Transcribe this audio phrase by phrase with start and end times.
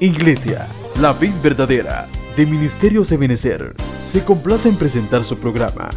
[0.00, 0.68] Iglesia,
[1.00, 2.06] la vid verdadera,
[2.36, 3.74] de Ministerios de Benecer,
[4.04, 5.90] se complace en presentar su programa,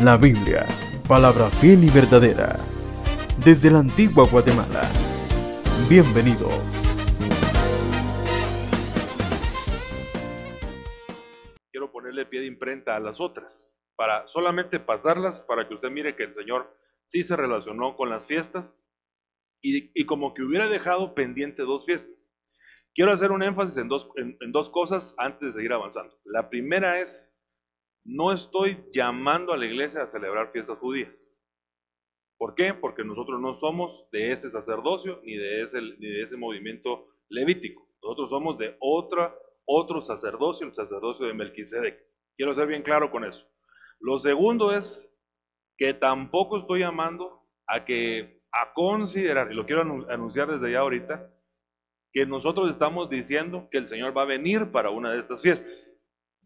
[0.00, 0.64] La Biblia,
[1.08, 2.56] palabra fiel y verdadera,
[3.44, 4.82] desde la antigua Guatemala.
[5.90, 6.54] Bienvenidos.
[11.72, 16.14] Quiero ponerle pie de imprenta a las otras, para solamente pasarlas, para que usted mire
[16.14, 16.72] que el Señor
[17.08, 18.72] sí se relacionó con las fiestas
[19.60, 22.17] y, y como que hubiera dejado pendiente dos fiestas.
[22.98, 26.12] Quiero hacer un énfasis en dos, en, en dos cosas antes de seguir avanzando.
[26.24, 27.32] La primera es,
[28.04, 31.08] no estoy llamando a la iglesia a celebrar fiestas judías.
[32.36, 32.74] ¿Por qué?
[32.74, 37.86] Porque nosotros no somos de ese sacerdocio ni de ese, movimiento levítico.
[38.02, 39.32] Nosotros somos de otra,
[39.64, 42.04] otro sacerdocio, el sacerdocio de Melquisedec.
[42.36, 43.46] Quiero ser bien claro con eso.
[44.00, 45.08] Lo segundo es
[45.76, 51.30] que tampoco estoy llamando a a considerar, y lo quiero anunciar desde ya ahorita,
[52.18, 55.96] que nosotros estamos diciendo que el Señor va a venir para una de estas fiestas.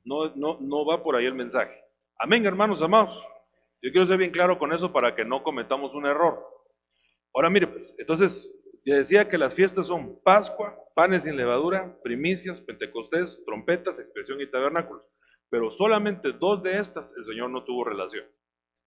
[0.05, 1.75] No, no, no va por ahí el mensaje.
[2.19, 3.19] Amén, hermanos amados.
[3.81, 6.47] Yo quiero ser bien claro con eso para que no cometamos un error.
[7.33, 8.53] Ahora mire, pues, entonces,
[8.85, 14.51] ya decía que las fiestas son Pascua, panes sin levadura, primicias, Pentecostés, trompetas, expresión y
[14.51, 15.03] tabernáculos.
[15.49, 18.27] Pero solamente dos de estas el Señor no tuvo relación.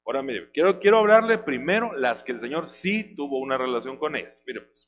[0.05, 4.15] Ahora mire, quiero, quiero hablarle primero las que el Señor sí tuvo una relación con
[4.15, 4.39] ellas.
[4.45, 4.87] Mire, pues,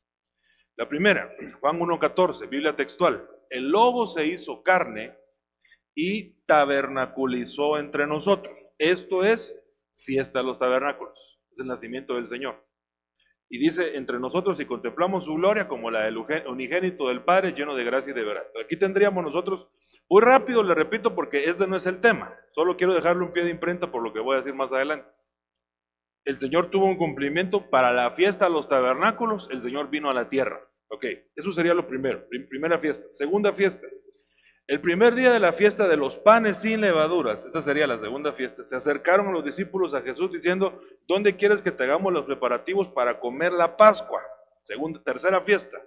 [0.78, 3.28] la primera, Juan 1.14, Biblia textual.
[3.50, 5.16] El lobo se hizo carne
[5.95, 8.56] y tabernaculizó entre nosotros.
[8.78, 9.55] Esto es
[10.05, 11.17] fiesta de los tabernáculos.
[11.52, 12.64] Es el nacimiento del Señor.
[13.50, 17.75] Y dice, entre nosotros y contemplamos su gloria como la del unigénito del Padre lleno
[17.75, 18.44] de gracia y de verdad.
[18.64, 19.67] Aquí tendríamos nosotros,
[20.08, 23.45] muy rápido le repito porque este no es el tema, solo quiero dejarle un pie
[23.45, 25.08] de imprenta por lo que voy a decir más adelante
[26.28, 30.14] el Señor tuvo un cumplimiento para la fiesta de los tabernáculos, el Señor vino a
[30.14, 30.59] la tierra.
[30.89, 33.05] Ok, eso sería lo primero, primera fiesta.
[33.13, 33.85] Segunda fiesta,
[34.67, 38.33] el primer día de la fiesta de los panes sin levaduras, esta sería la segunda
[38.33, 42.87] fiesta, se acercaron los discípulos a Jesús diciendo, ¿dónde quieres que te hagamos los preparativos
[42.89, 44.21] para comer la Pascua?
[44.64, 45.77] Segunda, tercera fiesta.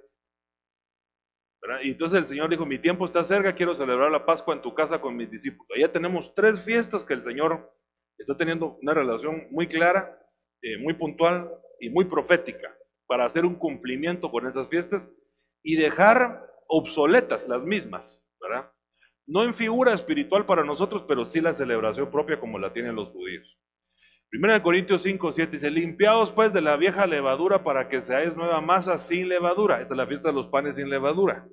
[1.82, 4.74] Y entonces el Señor dijo, mi tiempo está cerca, quiero celebrar la Pascua en tu
[4.74, 5.78] casa con mis discípulos.
[5.78, 7.70] Ya tenemos tres fiestas que el Señor
[8.16, 10.16] está teniendo una relación muy clara
[10.62, 11.50] eh, muy puntual
[11.80, 12.74] y muy profética
[13.10, 15.12] para hacer un cumplimiento con esas fiestas
[15.64, 18.70] y dejar obsoletas las mismas, ¿verdad?
[19.26, 23.08] No en figura espiritual para nosotros, pero sí la celebración propia como la tienen los
[23.08, 23.58] judíos.
[24.30, 28.60] Primera Corintios 5, 7 dice, limpiados pues de la vieja levadura para que seáis nueva
[28.60, 29.80] masa sin levadura.
[29.80, 31.48] Esta es la fiesta de los panes sin levadura.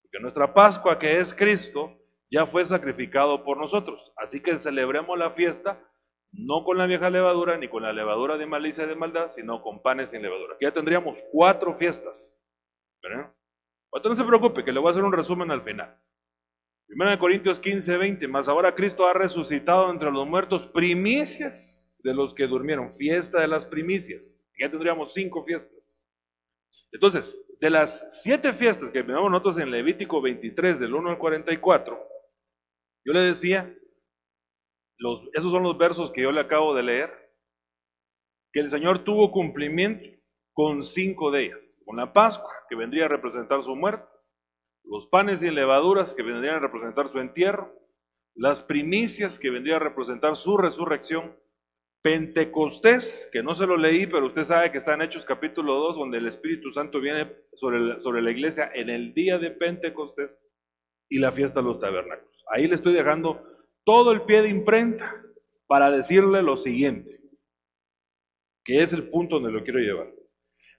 [0.00, 1.90] Porque nuestra Pascua, que es Cristo,
[2.30, 4.12] ya fue sacrificado por nosotros.
[4.16, 5.76] Así que celebremos la fiesta
[6.36, 9.62] no con la vieja levadura, ni con la levadura de malicia y de maldad, sino
[9.62, 10.54] con panes sin levadura.
[10.54, 12.36] Aquí ya tendríamos cuatro fiestas.
[13.02, 13.32] ¿verdad?
[14.02, 15.96] no se preocupe, que le voy a hacer un resumen al final.
[16.88, 22.34] de Corintios 15, 20, más ahora Cristo ha resucitado entre los muertos primicias de los
[22.34, 24.36] que durmieron, fiesta de las primicias.
[24.58, 25.72] Ya tendríamos cinco fiestas.
[26.92, 31.98] Entonces, de las siete fiestas que vemos nosotros en Levítico 23, del 1 al 44,
[33.04, 33.74] yo le decía
[34.98, 37.10] esos son los versos que yo le acabo de leer,
[38.52, 40.08] que el Señor tuvo cumplimiento
[40.52, 41.60] con cinco de ellas.
[41.84, 44.06] Con la Pascua, que vendría a representar su muerte,
[44.84, 47.72] los panes y levaduras, que vendrían a representar su entierro,
[48.34, 51.36] las primicias, que vendrían a representar su resurrección,
[52.02, 55.96] Pentecostés, que no se lo leí, pero usted sabe que está en Hechos capítulo 2,
[55.96, 60.30] donde el Espíritu Santo viene sobre, sobre la iglesia en el día de Pentecostés
[61.08, 62.44] y la fiesta de los tabernáculos.
[62.50, 63.42] Ahí le estoy dejando
[63.84, 65.22] todo el pie de imprenta
[65.66, 67.20] para decirle lo siguiente,
[68.64, 70.12] que es el punto donde lo quiero llevar.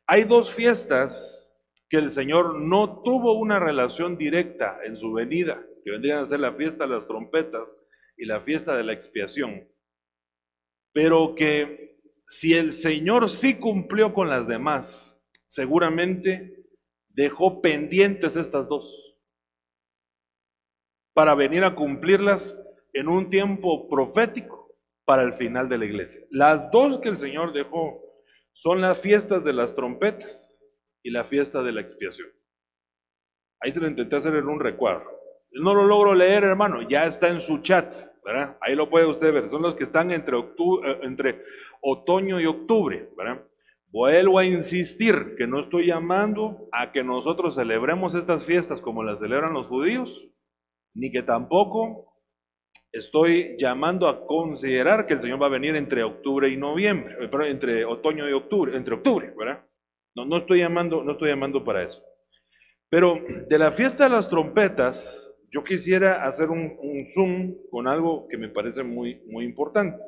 [0.08, 1.42] Hay dos fiestas
[1.90, 6.40] que el Señor no tuvo una relación directa en su venida, que vendrían a ser
[6.40, 7.68] la fiesta de las trompetas
[8.18, 9.68] y la fiesta de la expiación,
[10.94, 16.66] pero que si el Señor sí cumplió con las demás, seguramente
[17.10, 19.02] dejó pendientes estas dos
[21.14, 22.60] para venir a cumplirlas
[22.96, 26.22] en un tiempo profético para el final de la iglesia.
[26.32, 28.02] Las dos que el Señor dejó
[28.54, 30.52] son las fiestas de las trompetas
[31.04, 32.30] y la fiesta de la expiación.
[33.60, 35.12] Ahí se lo intenté hacer en un recuadro.
[35.52, 37.94] No lo logro leer, hermano, ya está en su chat,
[38.24, 38.58] ¿verdad?
[38.62, 39.50] Ahí lo puede usted ver.
[39.50, 41.44] Son los que están entre, eh, entre
[41.82, 43.44] otoño y octubre, ¿verdad?
[43.92, 49.20] Vuelvo a insistir que no estoy llamando a que nosotros celebremos estas fiestas como las
[49.20, 50.10] celebran los judíos,
[50.94, 52.15] ni que tampoco
[52.96, 57.50] estoy llamando a considerar que el Señor va a venir entre octubre y noviembre, eh,
[57.50, 59.66] entre otoño y octubre, entre octubre, ¿verdad?
[60.16, 62.02] No, no estoy llamando, no estoy llamando para eso.
[62.90, 63.20] Pero
[63.50, 68.38] de la fiesta de las trompetas, yo quisiera hacer un, un zoom con algo que
[68.38, 70.02] me parece muy, muy importante.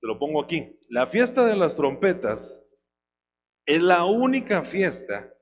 [0.00, 0.78] Se lo pongo aquí.
[0.90, 2.64] La fiesta de las trompetas
[3.66, 5.32] es la única fiesta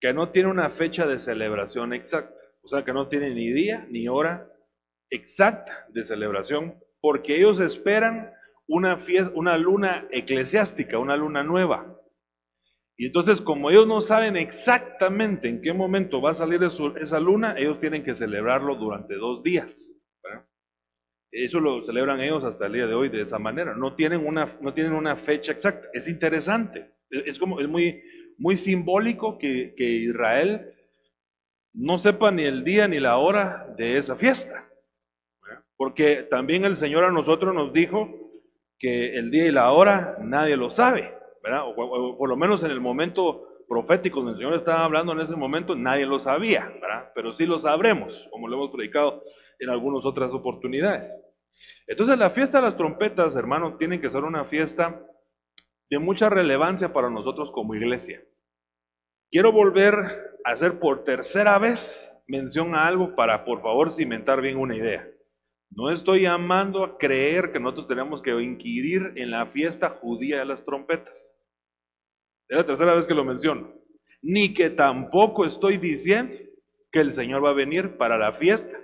[0.00, 2.34] que no tiene una fecha de celebración exacta.
[2.62, 4.50] O sea, que no tiene ni día ni hora
[5.10, 8.32] exacta de celebración, porque ellos esperan
[8.66, 11.94] una, fiesta, una luna eclesiástica, una luna nueva.
[12.96, 17.56] Y entonces, como ellos no saben exactamente en qué momento va a salir esa luna,
[17.56, 19.94] ellos tienen que celebrarlo durante dos días.
[21.30, 23.74] Eso lo celebran ellos hasta el día de hoy de esa manera.
[23.74, 25.86] No tienen una, no tienen una fecha exacta.
[25.92, 26.90] Es interesante.
[27.10, 28.02] Es, como, es muy,
[28.38, 30.72] muy simbólico que, que Israel
[31.74, 34.67] no sepa ni el día ni la hora de esa fiesta.
[35.78, 38.10] Porque también el Señor a nosotros nos dijo
[38.78, 41.68] que el día y la hora nadie lo sabe, ¿verdad?
[41.68, 45.36] O, por lo menos en el momento profético donde el Señor estaba hablando en ese
[45.36, 47.12] momento, nadie lo sabía, ¿verdad?
[47.14, 49.22] Pero sí lo sabremos, como lo hemos predicado
[49.60, 51.16] en algunas otras oportunidades.
[51.86, 55.00] Entonces la fiesta de las trompetas, hermanos, tiene que ser una fiesta
[55.90, 58.20] de mucha relevancia para nosotros como iglesia.
[59.30, 59.94] Quiero volver
[60.44, 65.06] a hacer por tercera vez mención a algo para, por favor, cimentar bien una idea.
[65.70, 70.46] No estoy llamando a creer que nosotros tenemos que inquirir en la fiesta judía de
[70.46, 71.38] las trompetas.
[72.48, 73.72] Es la tercera vez que lo menciono.
[74.22, 76.34] Ni que tampoco estoy diciendo
[76.90, 78.76] que el Señor va a venir para la fiesta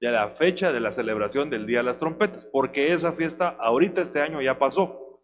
[0.00, 4.02] de la fecha de la celebración del Día de las Trompetas, porque esa fiesta ahorita
[4.02, 5.20] este año ya pasó.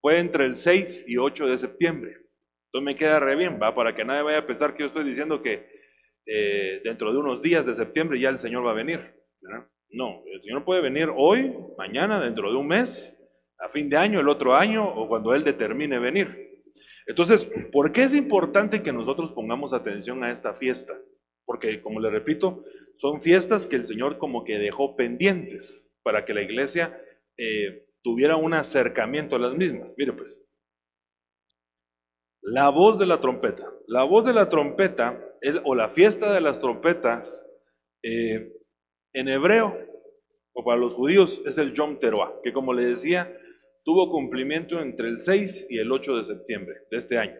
[0.00, 2.16] Fue entre el 6 y 8 de septiembre.
[2.66, 3.74] Entonces me queda re bien, ¿va?
[3.74, 5.68] Para que nadie vaya a pensar que yo estoy diciendo que
[6.26, 9.00] eh, dentro de unos días de septiembre ya el Señor va a venir.
[9.92, 13.16] No, el Señor puede venir hoy, mañana, dentro de un mes,
[13.58, 16.50] a fin de año, el otro año, o cuando Él determine venir.
[17.06, 20.92] Entonces, ¿por qué es importante que nosotros pongamos atención a esta fiesta?
[21.44, 22.62] Porque, como le repito,
[22.98, 26.96] son fiestas que el Señor como que dejó pendientes para que la iglesia
[27.36, 29.90] eh, tuviera un acercamiento a las mismas.
[29.96, 30.40] Mire pues,
[32.42, 33.64] la voz de la trompeta.
[33.86, 35.20] La voz de la trompeta,
[35.64, 37.44] o la fiesta de las trompetas,
[38.02, 38.52] eh,
[39.12, 39.76] en hebreo,
[40.52, 43.32] o para los judíos, es el Yom Teruah, que como le decía,
[43.84, 47.38] tuvo cumplimiento entre el 6 y el 8 de septiembre de este año.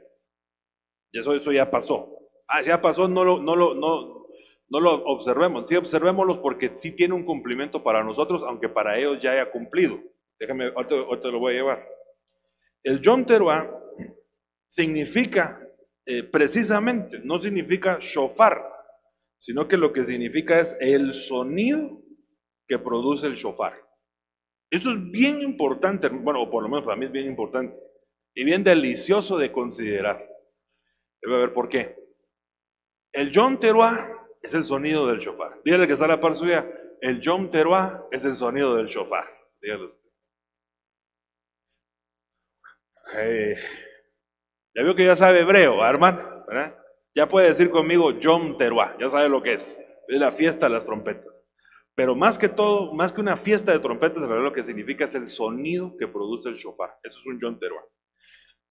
[1.12, 2.16] Y eso, eso ya pasó.
[2.48, 4.26] Ah, ya pasó, no lo, no lo, no,
[4.68, 5.68] no lo observemos.
[5.68, 9.98] Sí, observémoslo porque sí tiene un cumplimiento para nosotros, aunque para ellos ya haya cumplido.
[10.38, 11.86] Déjame, ahorita, lo voy a llevar.
[12.82, 13.68] El Yom Teruah
[14.66, 15.60] significa
[16.06, 18.62] eh, precisamente, no significa shofar,
[19.40, 22.02] sino que lo que significa es el sonido
[22.68, 23.74] que produce el shofar.
[24.70, 27.76] Eso es bien importante, bueno, por lo menos para mí es bien importante
[28.34, 30.24] y bien delicioso de considerar.
[31.20, 31.96] Debe ver por qué.
[33.12, 34.08] El Yom Teruah
[34.42, 35.60] es el sonido del shofar.
[35.64, 36.70] Dígale que está la par suya.
[37.00, 39.24] El Yom Teruah es el sonido del shofar.
[39.60, 40.00] Dígale usted.
[44.74, 46.44] ya veo que ya sabe hebreo, hermano.
[46.46, 46.76] ¿verdad?
[47.14, 49.78] Ya puede decir conmigo Yom Teruah, ya sabe lo que es.
[50.08, 51.46] Es la fiesta de las trompetas.
[51.94, 55.28] Pero más que todo, más que una fiesta de trompetas, lo que significa es el
[55.28, 56.90] sonido que produce el shofar.
[57.02, 57.84] Eso es un Yom Teruah.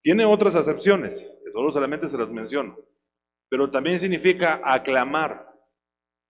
[0.02, 2.78] Tiene otras acepciones, que solo solamente se las menciono.
[3.50, 5.48] Pero también significa aclamar.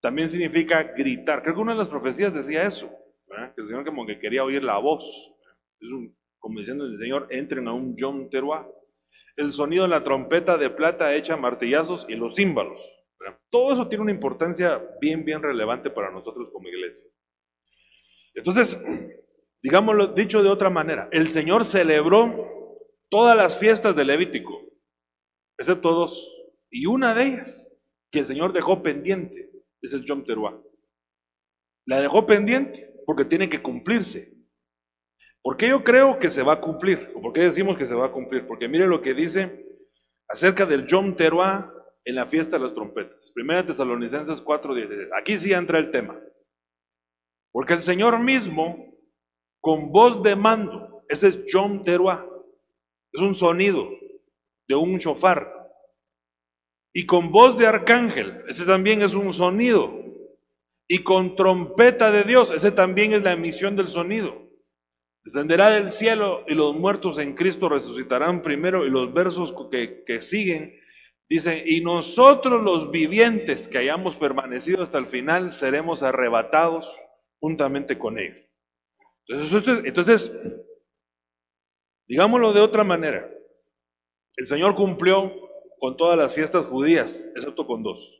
[0.02, 1.44] También significa gritar.
[1.44, 2.90] Creo que una de las profecías decía eso.
[3.28, 5.04] Que el Señor como que quería oír la voz.
[5.80, 8.66] Es un, como diciendo el Señor, entren a un Yom Teruah
[9.40, 12.82] el sonido de la trompeta de plata hecha martillazos y los címbalos.
[13.50, 17.10] Todo eso tiene una importancia bien, bien relevante para nosotros como iglesia.
[18.36, 18.82] Entonces,
[19.64, 22.78] digámoslo dicho de otra manera, el Señor celebró
[23.10, 24.60] todas las fiestas de Levítico,
[25.58, 26.30] excepto dos,
[26.70, 27.68] y una de ellas
[28.12, 30.60] que el Señor dejó pendiente es el Yom Teruah.
[31.86, 34.34] La dejó pendiente porque tiene que cumplirse.
[35.42, 37.12] ¿Por qué yo creo que se va a cumplir?
[37.16, 38.46] ¿O por qué decimos que se va a cumplir?
[38.46, 39.66] Porque mire lo que dice
[40.28, 41.74] acerca del Yom Teruah
[42.06, 43.32] en la fiesta de las trompetas.
[43.34, 45.10] Primera Tesalonicenses 4:16.
[45.18, 46.20] Aquí sí entra el tema.
[47.52, 48.94] Porque el Señor mismo,
[49.62, 52.26] con voz de mando, ese es Yom Teruah,
[53.14, 53.90] es un sonido
[54.68, 55.52] de un shofar.
[56.94, 59.92] Y con voz de arcángel, ese también es un sonido.
[60.88, 64.49] Y con trompeta de Dios, ese también es la emisión del sonido.
[65.30, 70.24] Descenderá del cielo y los muertos en Cristo resucitarán primero y los versos que, que
[70.24, 70.76] siguen
[71.30, 76.92] dicen, y nosotros los vivientes que hayamos permanecido hasta el final seremos arrebatados
[77.40, 78.44] juntamente con ellos.
[79.28, 80.66] Entonces, entonces,
[82.08, 83.30] digámoslo de otra manera,
[84.36, 85.32] el Señor cumplió
[85.78, 88.19] con todas las fiestas judías, excepto con dos.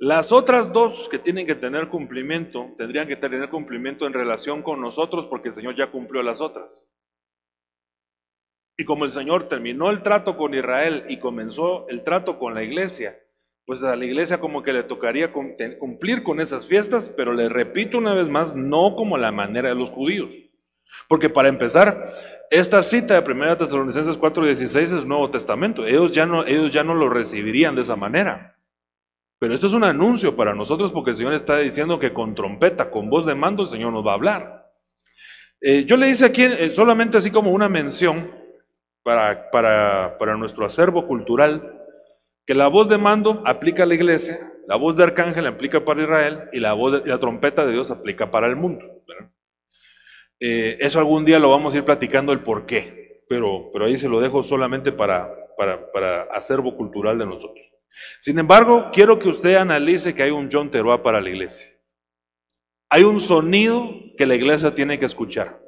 [0.00, 4.80] Las otras dos que tienen que tener cumplimiento, tendrían que tener cumplimiento en relación con
[4.80, 6.88] nosotros porque el Señor ya cumplió las otras.
[8.76, 12.62] Y como el Señor terminó el trato con Israel y comenzó el trato con la
[12.62, 13.18] iglesia,
[13.66, 17.98] pues a la iglesia como que le tocaría cumplir con esas fiestas, pero le repito
[17.98, 20.32] una vez más, no como la manera de los judíos.
[21.08, 22.14] Porque para empezar,
[22.50, 25.84] esta cita de 1 Tesalonicenses 4:16 es Nuevo Testamento.
[25.84, 28.57] Ellos ya, no, ellos ya no lo recibirían de esa manera.
[29.38, 32.90] Pero esto es un anuncio para nosotros porque el Señor está diciendo que con trompeta,
[32.90, 34.66] con voz de mando, el Señor nos va a hablar.
[35.60, 38.30] Eh, yo le hice aquí eh, solamente así como una mención
[39.02, 41.84] para, para, para nuestro acervo cultural,
[42.46, 46.02] que la voz de mando aplica a la iglesia, la voz de arcángel aplica para
[46.02, 48.84] Israel y la voz de, la trompeta de Dios aplica para el mundo.
[50.40, 53.98] Eh, eso algún día lo vamos a ir platicando el por qué, pero, pero ahí
[53.98, 57.67] se lo dejo solamente para, para, para acervo cultural de nosotros.
[58.20, 61.70] Sin embargo, quiero que usted analice que hay un John Teruá para la iglesia.
[62.90, 65.60] Hay un sonido que la iglesia tiene que escuchar.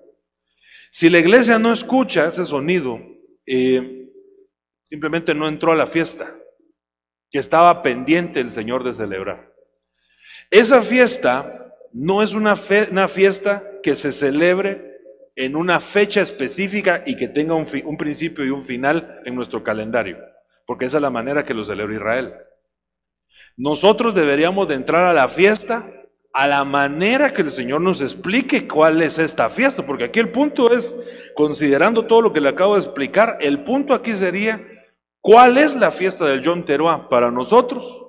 [0.90, 2.98] Si la iglesia no escucha ese sonido,
[3.46, 4.08] eh,
[4.84, 6.34] simplemente no entró a la fiesta
[7.30, 9.52] que estaba pendiente el Señor de celebrar.
[10.50, 14.98] Esa fiesta no es una, fiesta que se celebre
[15.36, 20.18] en una fecha específica y que tenga un principio y un final en nuestro calendario
[20.70, 22.32] porque esa es la manera que lo celebra Israel.
[23.56, 25.84] Nosotros deberíamos de entrar a la fiesta
[26.32, 30.30] a la manera que el Señor nos explique cuál es esta fiesta, porque aquí el
[30.30, 30.96] punto es,
[31.34, 34.64] considerando todo lo que le acabo de explicar, el punto aquí sería,
[35.20, 38.06] ¿cuál es la fiesta del John Teruá para nosotros?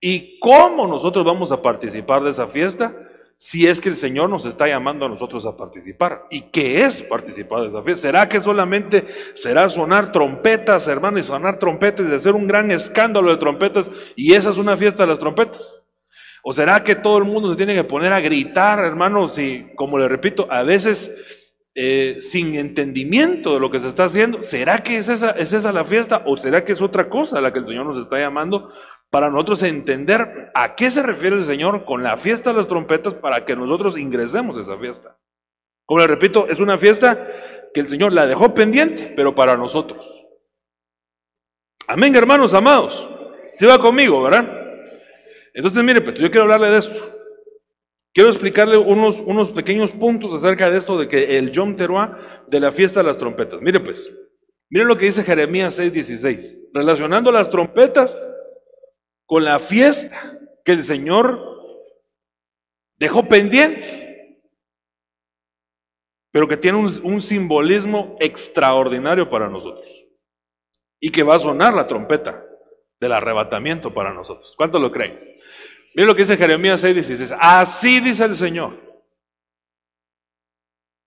[0.00, 2.96] ¿Y cómo nosotros vamos a participar de esa fiesta?
[3.42, 6.26] Si es que el Señor nos está llamando a nosotros a participar.
[6.30, 8.08] ¿Y qué es participar de esa fiesta?
[8.08, 13.30] ¿Será que solamente será sonar trompetas, hermanos, y sonar trompetas y hacer un gran escándalo
[13.30, 15.82] de trompetas y esa es una fiesta de las trompetas?
[16.42, 19.96] ¿O será que todo el mundo se tiene que poner a gritar, hermanos, y como
[19.96, 21.10] le repito, a veces
[21.74, 24.42] eh, sin entendimiento de lo que se está haciendo?
[24.42, 27.40] ¿Será que es esa, es esa la fiesta o será que es otra cosa a
[27.40, 28.70] la que el Señor nos está llamando
[29.10, 33.14] para nosotros entender a qué se refiere el Señor con la fiesta de las trompetas
[33.14, 35.18] para que nosotros ingresemos a esa fiesta.
[35.84, 37.28] Como le repito, es una fiesta
[37.74, 40.06] que el Señor la dejó pendiente, pero para nosotros.
[41.88, 43.10] Amén, hermanos amados.
[43.56, 44.48] Se va conmigo, ¿verdad?
[45.52, 47.16] Entonces, mire, pues yo quiero hablarle de esto.
[48.12, 52.60] Quiero explicarle unos, unos pequeños puntos acerca de esto de que el Yom Teruah de
[52.60, 53.60] la fiesta de las trompetas.
[53.60, 54.12] Mire, pues,
[54.68, 56.58] mire lo que dice Jeremías 6:16.
[56.72, 58.30] Relacionando las trompetas
[59.30, 61.40] con la fiesta que el Señor
[62.96, 64.42] dejó pendiente,
[66.32, 69.86] pero que tiene un, simbolismo extraordinario para nosotros
[70.98, 72.44] y que va a sonar la trompeta
[73.00, 74.52] del arrebatamiento para nosotros.
[74.56, 75.36] ¿Cuántos lo creen?
[75.94, 77.36] Miren lo que dice Jeremías 6:16.
[77.40, 78.80] Así dice el Señor.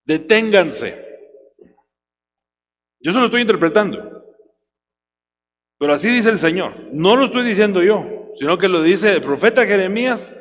[0.05, 0.97] Deténganse.
[3.01, 4.13] Yo se lo estoy interpretando.
[5.77, 6.93] Pero así dice el Señor.
[6.93, 10.35] No lo estoy diciendo yo, sino que lo dice el profeta Jeremías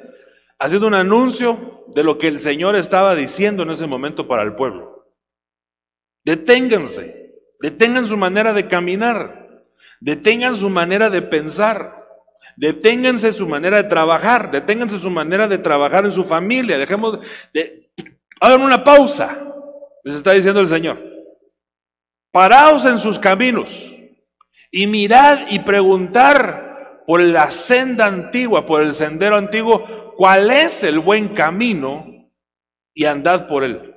[0.58, 4.54] haciendo un anuncio de lo que el Señor estaba diciendo en ese momento para el
[4.54, 5.06] pueblo.
[6.24, 9.64] Deténganse, detengan su manera de caminar,
[10.00, 12.06] detengan su manera de pensar,
[12.56, 17.18] deténganse su manera de trabajar, deténganse su manera de trabajar en su familia, dejemos
[17.52, 17.90] de,
[18.40, 19.52] hagan una pausa,
[20.04, 20.98] les está diciendo el Señor.
[22.30, 23.68] Paraos en sus caminos
[24.70, 26.71] y mirad y preguntar
[27.06, 32.06] por la senda antigua, por el sendero antiguo, cuál es el buen camino
[32.94, 33.94] y andad por él.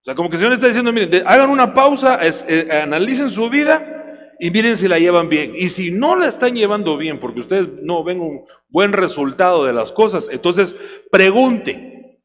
[0.00, 3.50] O sea, como que el Señor está diciendo, miren, hagan una pausa, eh, analicen su
[3.50, 5.52] vida y miren si la llevan bien.
[5.54, 9.74] Y si no la están llevando bien, porque ustedes no ven un buen resultado de
[9.74, 10.74] las cosas, entonces
[11.10, 12.18] pregunten,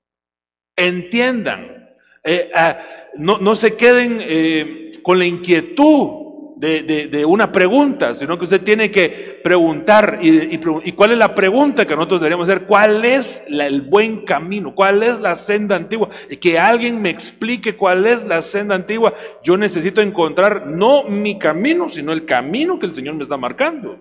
[0.78, 1.90] entiendan,
[2.24, 2.80] eh, ah,
[3.18, 6.25] no, se queden eh, con la inquietud
[6.56, 10.20] de, una pregunta, sino que usted tiene que preguntar.
[10.22, 10.58] Y,
[10.94, 12.66] cuál es la pregunta que nosotros deberíamos hacer?
[12.66, 14.74] ¿Cuál es el buen camino?
[14.74, 16.10] ¿Cuál es la senda antigua?
[16.40, 19.14] Que alguien me explique cuál es la senda antigua.
[19.44, 24.00] Yo necesito encontrar no mi camino, sino el camino que el Señor me está marcando,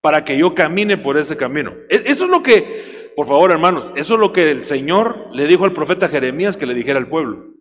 [0.00, 1.72] para que yo camine por ese camino.
[1.88, 5.46] E, eso es lo que, por favor hermanos, eso es lo que el Señor le
[5.46, 7.52] dijo al profeta Jeremías que le dijera al pueblo.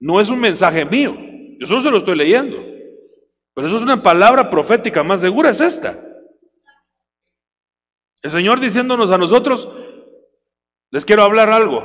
[0.00, 1.16] No es un mensaje mío,
[1.58, 2.73] yo solo se lo estoy leyendo.
[3.54, 5.98] Pero eso es una palabra profética más segura, es esta.
[8.22, 9.68] El Señor diciéndonos a nosotros,
[10.90, 11.84] les quiero hablar algo,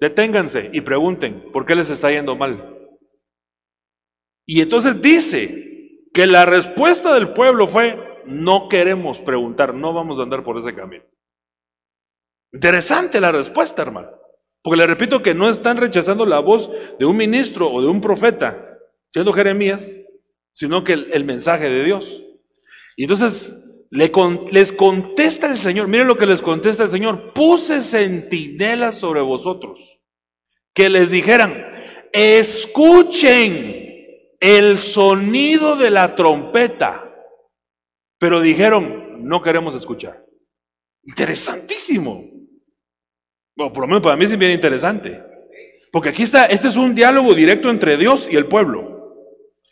[0.00, 2.74] deténganse y pregunten, ¿por qué les está yendo mal?
[4.46, 5.68] Y entonces dice,
[6.18, 10.74] que la respuesta del pueblo fue, no queremos preguntar, no vamos a andar por ese
[10.74, 11.04] camino.
[12.52, 14.10] Interesante la respuesta, hermano.
[14.62, 18.00] Porque le repito que no están rechazando la voz de un ministro o de un
[18.00, 18.78] profeta,
[19.12, 19.88] siendo Jeremías,
[20.58, 22.24] sino que el, mensaje de Dios.
[22.96, 23.54] Y entonces
[23.90, 30.00] les contesta el Señor, miren lo que les contesta el Señor, puse centinelas sobre vosotros,
[30.74, 31.64] que les dijeran,
[32.12, 33.84] escuchen
[34.40, 37.08] el sonido de la trompeta,
[38.18, 40.24] pero dijeron, no queremos escuchar.
[41.04, 42.28] Interesantísimo.
[43.56, 45.22] Bueno, por lo menos para mí es bien interesante.
[45.92, 48.97] Porque aquí está, este es un diálogo directo entre Dios y el pueblo.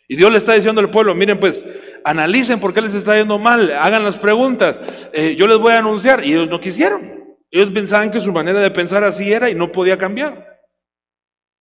[0.09, 1.67] Y Dios le está diciendo al pueblo, miren pues,
[2.05, 4.81] analicen por qué les está yendo mal, hagan las preguntas,
[5.13, 6.25] eh, yo les voy a anunciar.
[6.25, 7.37] Y ellos no quisieron.
[7.51, 10.61] Ellos pensaban que su manera de pensar así era y no podía cambiar.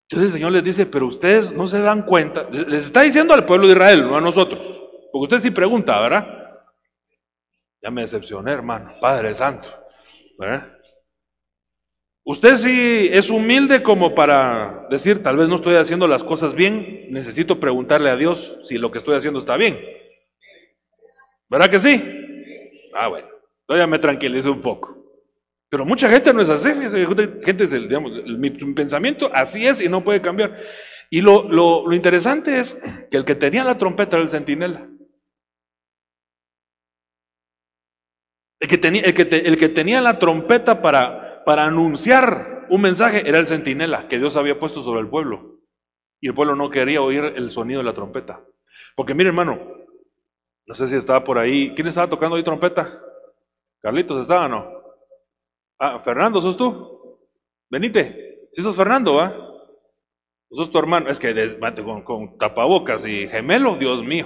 [0.07, 3.45] Entonces el Señor les dice, pero ustedes no se dan cuenta, les está diciendo al
[3.45, 4.59] pueblo de Israel, no a nosotros.
[5.11, 6.27] Porque usted sí pregunta, ¿verdad?
[7.81, 9.67] Ya me decepcioné, hermano, Padre Santo.
[10.37, 10.74] ¿verdad?
[12.27, 17.05] Usted sí es humilde como para decir, tal vez no estoy haciendo las cosas bien,
[17.11, 19.79] necesito preguntarle a Dios si lo que estoy haciendo está bien.
[21.47, 22.03] ¿Verdad que sí?
[22.95, 23.27] Ah, bueno,
[23.69, 24.95] ya me tranquilice un poco.
[25.69, 26.69] Pero mucha gente no es así,
[27.43, 30.57] gente es digamos, mi, pensamiento así es y no puede cambiar.
[31.11, 32.75] Y lo, lo, interesante es
[33.11, 34.89] que el que tenía la trompeta era el centinela.
[38.59, 43.27] El que, tenía, el, que el que tenía la trompeta para para anunciar un mensaje
[43.27, 45.59] era el centinela que Dios había puesto sobre el pueblo.
[46.19, 48.41] Y el pueblo no quería oír el sonido de la trompeta.
[48.95, 49.59] Porque mire, hermano,
[50.65, 51.73] no sé si estaba por ahí.
[51.75, 52.99] ¿Quién estaba tocando ahí trompeta?
[53.81, 54.67] Carlitos estaba, ¿no?
[55.79, 57.19] Ah, Fernando, ¿sos tú?
[57.69, 58.47] Venite.
[58.53, 59.35] Si sos Fernando, ¿va?
[60.49, 61.09] Sos tu hermano.
[61.09, 61.59] Es que
[62.03, 64.25] con, tapabocas y gemelo, Dios mío.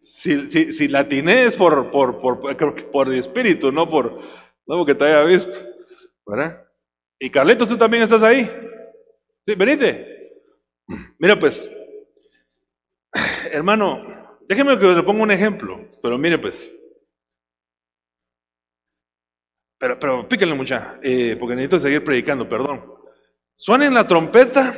[0.00, 4.20] Si, si, si latiné es por, por, por, por, espíritu, no por,
[4.66, 5.58] no porque te haya visto.
[6.28, 6.62] ¿Verdad?
[7.18, 8.44] Y Carlitos, tú también estás ahí.
[9.44, 10.30] Sí, venite.
[11.18, 11.70] Mira, pues,
[13.50, 16.72] hermano, déjeme que le ponga un ejemplo, pero mire, pues.
[19.80, 22.84] Pero, pero píquenle mucha, eh, porque necesito seguir predicando, perdón.
[23.56, 24.76] Suenen la trompeta,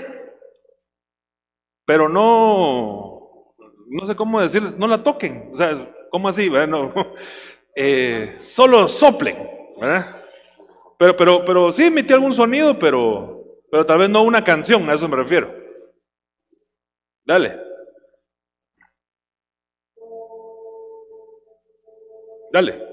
[1.87, 3.55] pero no,
[3.89, 5.51] no sé cómo decir, no la toquen.
[5.53, 6.49] O sea, ¿cómo así?
[6.49, 6.93] Bueno,
[7.77, 9.37] eh, solo soplen,
[9.81, 10.20] ¿verdad?
[11.01, 14.93] Pero, pero, pero sí emitió algún sonido, pero, pero tal vez no una canción, a
[14.93, 15.51] eso me refiero.
[17.25, 17.59] Dale.
[22.53, 22.87] Dale.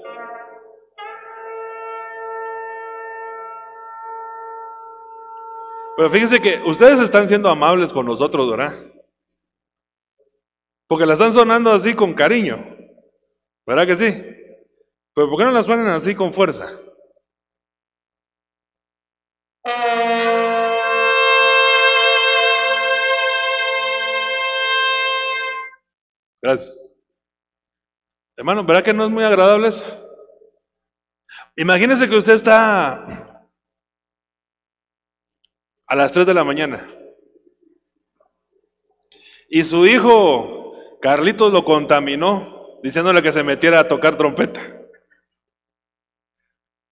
[5.98, 8.90] Pero fíjense que ustedes están siendo amables con nosotros, ¿verdad?
[10.86, 12.56] Porque la están sonando así con cariño.
[13.66, 14.06] ¿Verdad que sí?
[15.12, 16.87] Pero ¿por qué no la suenan así con fuerza?
[26.42, 26.94] Gracias.
[28.36, 29.84] Hermano, ¿verdad que no es muy agradable eso?
[31.56, 33.42] Imagínese que usted está
[35.86, 36.88] a las 3 de la mañana
[39.48, 44.60] y su hijo Carlitos lo contaminó diciéndole que se metiera a tocar trompeta.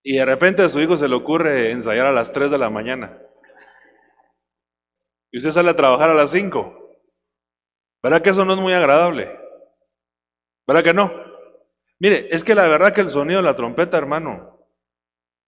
[0.03, 2.71] Y de repente a su hijo se le ocurre ensayar a las 3 de la
[2.71, 3.21] mañana.
[5.33, 6.86] Y usted sale a trabajar a las 5.
[8.07, 9.37] ¿Verdad que eso no es muy agradable?
[10.65, 11.13] ¿Verdad que no?
[11.99, 14.65] Mire, es que la verdad que el sonido de la trompeta, hermano,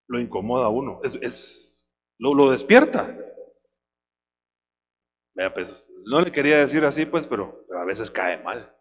[0.09, 1.87] lo incomoda a uno, es,
[2.19, 3.17] lo, lo, despierta.
[5.35, 8.75] Vea, pues, no le quería decir así, pues, pero, a veces cae mal.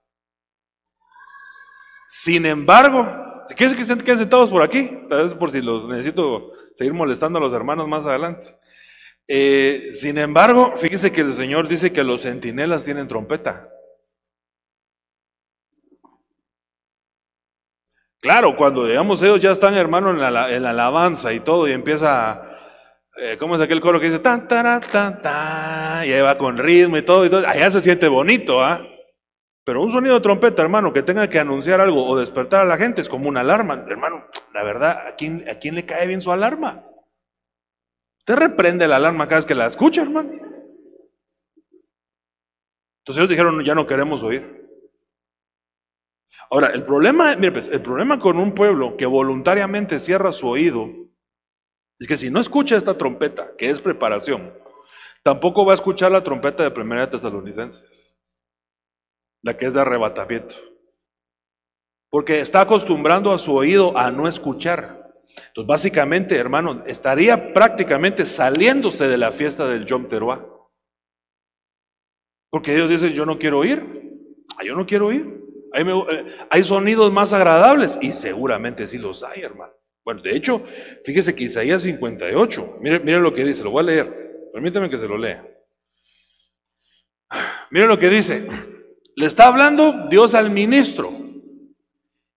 [2.09, 6.51] Sin embargo, si quieren que queden sentados por aquí, tal vez por si los necesito
[6.73, 8.57] seguir molestando a los hermanos más adelante.
[9.27, 13.69] Eh, sin embargo, fíjese que el Señor dice que los centinelas tienen trompeta.
[18.21, 22.41] Claro, cuando digamos ellos ya están hermanos en la, alabanza y todo y empieza,
[23.17, 26.57] eh, ¿cómo es aquel coro que dice tan, tan, tan, tan, y ahí va con
[26.57, 28.81] ritmo y todo y todo, allá se siente bonito, ¿ah?
[29.63, 32.77] Pero un sonido de trompeta, hermano, que tenga que anunciar algo o despertar a la
[32.77, 36.21] gente es como una alarma, hermano, la verdad, ¿a quién, a quién le cae bien
[36.21, 36.85] su alarma?
[38.27, 40.31] Usted reprende la alarma cada vez que la escucha, hermano.
[40.33, 40.59] Entonces
[43.19, 44.67] ellos dijeron, ya no queremos oír.
[46.51, 50.89] Ahora, el problema, mire, pues, el problema con un pueblo que voluntariamente cierra su oído
[51.99, 54.53] es que si no escucha esta trompeta, que es preparación,
[55.23, 58.17] tampoco va a escuchar la trompeta de Primera de Tesalonicenses,
[59.41, 60.55] la que es de arrebatamiento.
[62.09, 64.96] porque está acostumbrando a su oído a no escuchar.
[65.47, 70.45] Entonces, básicamente, hermano, estaría prácticamente saliéndose de la fiesta del Yom Teruah.
[72.49, 73.83] Porque ellos dicen, yo no quiero oír,
[74.57, 75.09] ah, yo no quiero.
[75.09, 75.21] Hay,
[75.73, 79.73] eh, hay sonidos más agradables y seguramente sí los hay, hermano.
[80.03, 80.63] Bueno, de hecho,
[81.03, 84.97] fíjese que Isaías 58, mire, mire lo que dice, lo voy a leer, permítame que
[84.97, 85.45] se lo lea.
[87.71, 88.47] Mire lo que dice,
[89.15, 91.11] le está hablando Dios al ministro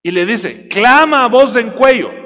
[0.03, 2.19] y le dice, clama a voz en cuello.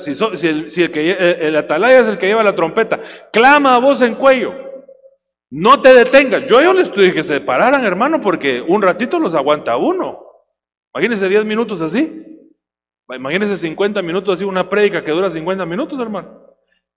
[0.00, 3.00] Si, el, que, el atalaya es el que lleva la trompeta,
[3.32, 4.52] clama a voz en cuello.
[5.50, 6.46] No te detengas.
[6.46, 10.24] Yo, yo les dije que se pararan, hermano, porque un ratito los aguanta uno.
[10.94, 12.24] Imagínense 10 minutos así.
[13.08, 16.44] Imagínense 50 minutos así, una prédica que dura 50 minutos, hermano.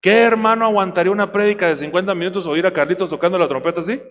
[0.02, 3.82] ¿Qué hermano aguantaría una prédica de 50 minutos o oír a Carlitos tocando la trompeta
[3.82, 4.02] así?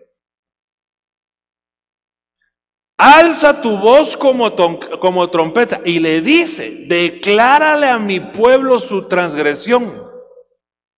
[2.99, 4.57] Alza tu voz como,
[5.01, 10.03] como trompeta y le dice, declárale a mi pueblo su transgresión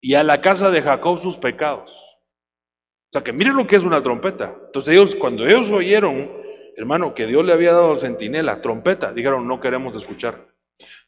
[0.00, 1.90] y a la casa de Jacob sus pecados.
[1.90, 4.54] O sea, que miren lo que es una trompeta.
[4.66, 6.30] Entonces ellos, cuando ellos oyeron,
[6.76, 10.46] hermano, que Dios le había dado centinela, trompeta, dijeron, no queremos escuchar.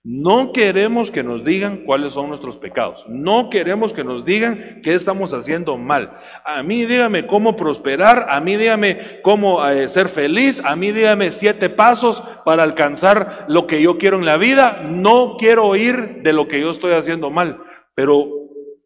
[0.02, 3.04] No queremos que nos digan cuáles son nuestros pecados.
[3.06, 6.18] No queremos que nos digan qué estamos haciendo mal.
[6.42, 11.32] A mí dígame cómo prosperar, a mí dígame cómo eh, ser feliz, a mí dígame
[11.32, 14.82] siete pasos para alcanzar lo que yo quiero en la vida.
[14.84, 17.62] No quiero oír de lo que yo estoy haciendo mal.
[17.94, 18.26] Pero,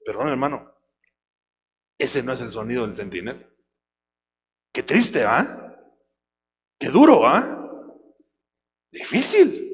[0.05, 0.72] perdón hermano,
[1.96, 3.46] ese no es el sonido del sentinel.
[4.72, 5.77] Qué triste, ¿ah?
[6.77, 7.70] Qué duro, ¿ah?
[8.90, 9.74] Difícil.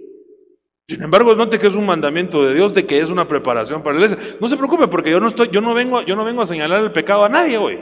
[0.90, 3.96] Sin embargo, note que es un mandamiento de Dios de que es una preparación para
[3.96, 4.36] la iglesia.
[4.40, 6.82] No se preocupe porque yo no estoy, yo no vengo, yo no vengo a señalar
[6.82, 7.78] el pecado a nadie hoy.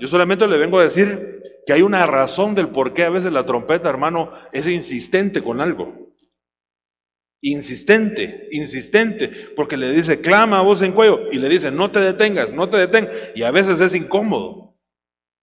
[0.00, 3.30] Yo solamente le vengo a decir que hay una razón del por qué a veces
[3.34, 6.10] la trompeta, hermano, es insistente con algo.
[7.42, 12.00] Insistente, insistente, porque le dice, clama a voz en cuello, y le dice, no te
[12.00, 14.74] detengas, no te detengas, y a veces es incómodo,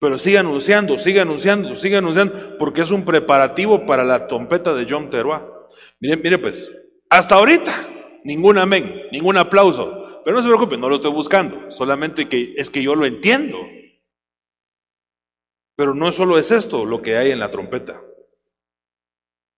[0.01, 4.87] pero sigue anunciando, sigue anunciando, sigue anunciando, porque es un preparativo para la trompeta de
[4.89, 5.60] John Teruá.
[6.01, 6.71] Mire, mire pues,
[7.09, 7.89] hasta ahorita,
[8.25, 12.71] ningún amén, ningún aplauso, pero no se preocupe, no lo estoy buscando, solamente que es
[12.71, 13.59] que yo lo entiendo.
[15.77, 18.01] Pero no solo es esto lo que hay en la trompeta.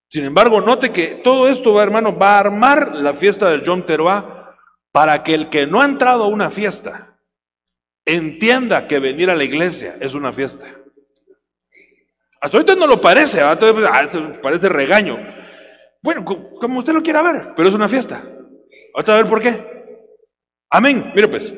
[0.09, 4.57] Sin embargo, note que todo esto, hermano, va a armar la fiesta del Yom Teruah
[4.93, 7.19] para que el que no ha entrado a una fiesta
[8.05, 10.67] entienda que venir a la iglesia es una fiesta.
[12.41, 13.59] Hasta ahorita no lo parece, ah,
[14.43, 15.17] parece regaño.
[16.03, 18.23] Bueno, como usted lo quiera ver, pero es una fiesta.
[18.93, 19.73] Vamos a ver por qué.
[20.71, 21.12] Amén.
[21.15, 21.55] Mire pues,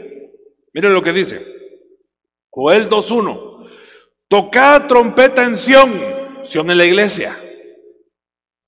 [0.72, 1.44] mire lo que dice.
[2.50, 3.68] Joel 2.1.
[4.28, 7.36] Tocad trompeta en Sión, Sión en la iglesia.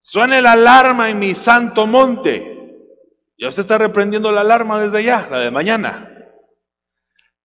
[0.00, 2.54] Suene la alarma en mi santo monte.
[3.38, 6.12] Ya usted está reprendiendo la alarma desde ya, la de mañana.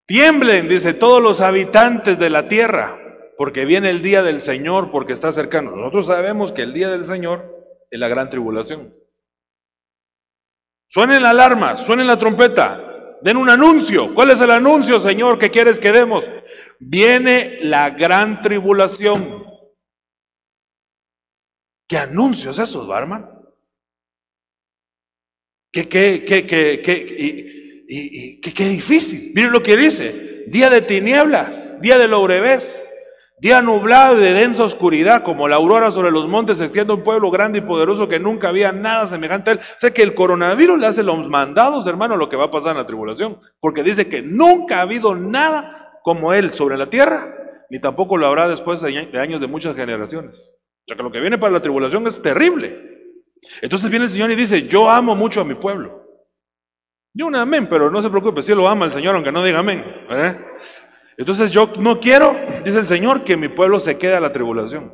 [0.06, 2.98] Tiemblen, dice todos los habitantes de la tierra,
[3.38, 5.76] porque viene el día del Señor, porque está cercano.
[5.76, 7.61] Nosotros sabemos que el día del Señor
[7.91, 8.95] es la gran tribulación.
[10.89, 14.13] Suene la alarma, suene la trompeta, den un anuncio.
[14.13, 16.25] ¿Cuál es el anuncio, Señor, que quieres que demos?
[16.80, 19.45] Viene la gran tribulación.
[21.88, 23.30] ¿Qué anuncios esos, Barman?
[25.71, 29.32] ¿Qué, qué, qué, qué, qué, y, qué, qué difícil?
[29.36, 30.45] Miren lo que dice.
[30.47, 32.90] Día de tinieblas, día de logrevés,
[33.41, 37.04] día nublado y de densa oscuridad, como la aurora sobre los montes, se extiende un
[37.04, 39.60] pueblo grande y poderoso que nunca había nada semejante a él.
[39.60, 42.73] O sea que el coronavirus le hace los mandados, hermano, lo que va a pasar
[42.73, 43.39] en la tribulación.
[43.60, 47.34] Porque dice que nunca ha habido nada como él sobre la tierra,
[47.71, 50.54] ni tampoco lo habrá después de años de muchas generaciones.
[50.82, 52.80] O sea que lo que viene para la tribulación es terrible.
[53.63, 56.06] Entonces viene el Señor y dice, yo amo mucho a mi pueblo.
[57.15, 59.60] Yo un amén, pero no se preocupe, si lo ama el Señor, aunque no diga
[59.60, 59.84] amén.
[61.22, 64.92] Entonces yo no quiero, dice el Señor, que mi pueblo se quede a la tribulación.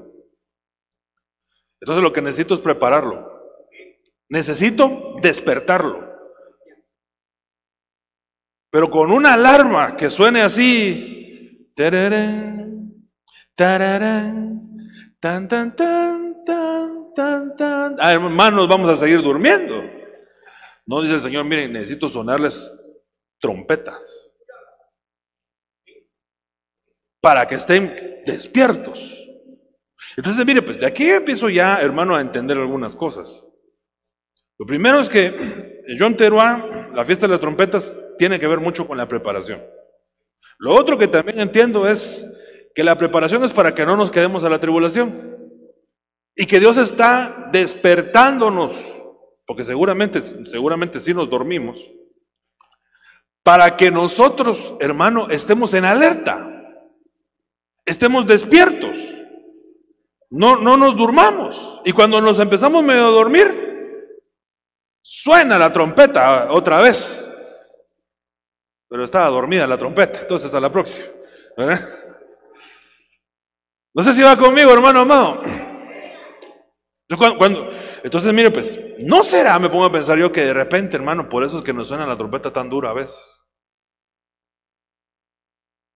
[1.79, 3.31] Entonces lo que necesito es prepararlo.
[4.27, 6.05] Necesito despertarlo.
[8.69, 11.71] Pero con una alarma que suene así.
[13.55, 15.77] Tan, tan, tan,
[16.45, 17.95] tan, tan, tan.
[18.01, 19.81] Ah, hermanos, vamos a seguir durmiendo.
[20.85, 22.69] No dice el Señor, miren, necesito sonarles
[23.39, 24.26] trompetas
[27.21, 29.27] para que estén despiertos.
[30.15, 33.45] Entonces, mire, pues de aquí empiezo ya, hermano, a entender algunas cosas.
[34.59, 38.87] Lo primero es que John Teruá, la fiesta de las trompetas, tiene que ver mucho
[38.87, 39.61] con la preparación.
[40.59, 42.25] Lo otro que también entiendo es
[42.73, 45.35] que la preparación es para que no nos quedemos a la tribulación.
[46.35, 48.73] Y que Dios está despertándonos,
[49.45, 51.79] porque seguramente, seguramente sí nos dormimos,
[53.43, 56.56] para que nosotros, hermano, estemos en alerta,
[57.87, 58.97] estemos despiertos,
[60.29, 61.81] no, no nos durmamos.
[61.85, 63.67] Y cuando nos empezamos medio a dormir,
[65.01, 67.23] suena la trompeta otra vez.
[68.89, 71.07] Pero estaba dormida la trompeta, entonces a la próxima.
[73.93, 75.41] No sé si va conmigo, hermano amado.
[77.37, 77.71] Cuando,
[78.03, 81.45] entonces, mire, pues, ¿no será, me pongo a pensar yo, que de repente, hermano, por
[81.45, 83.46] eso es que nos suena la trompeta tan dura a veces?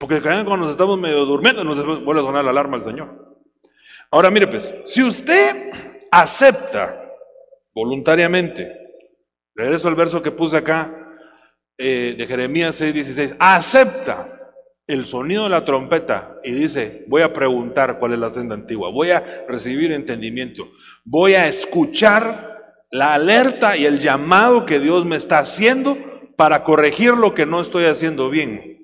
[0.02, 3.38] Porque cuando nos estamos medio durmiendo, nos vuelve a sonar la alarma al Señor.
[4.10, 5.72] Ahora, mire, pues, si usted
[6.10, 7.06] acepta
[7.72, 8.80] voluntariamente,
[9.54, 10.92] regreso al verso que puse acá
[11.78, 14.40] eh, de Jeremías 6:16, acepta
[14.88, 18.90] el sonido de la trompeta y dice, voy a preguntar cuál es la senda antigua,
[18.90, 20.68] voy a recibir entendimiento,
[21.06, 22.58] voy a escuchar
[22.90, 25.96] la alerta y el llamado que Dios me está haciendo
[26.38, 28.81] para corregir lo que no estoy haciendo bien.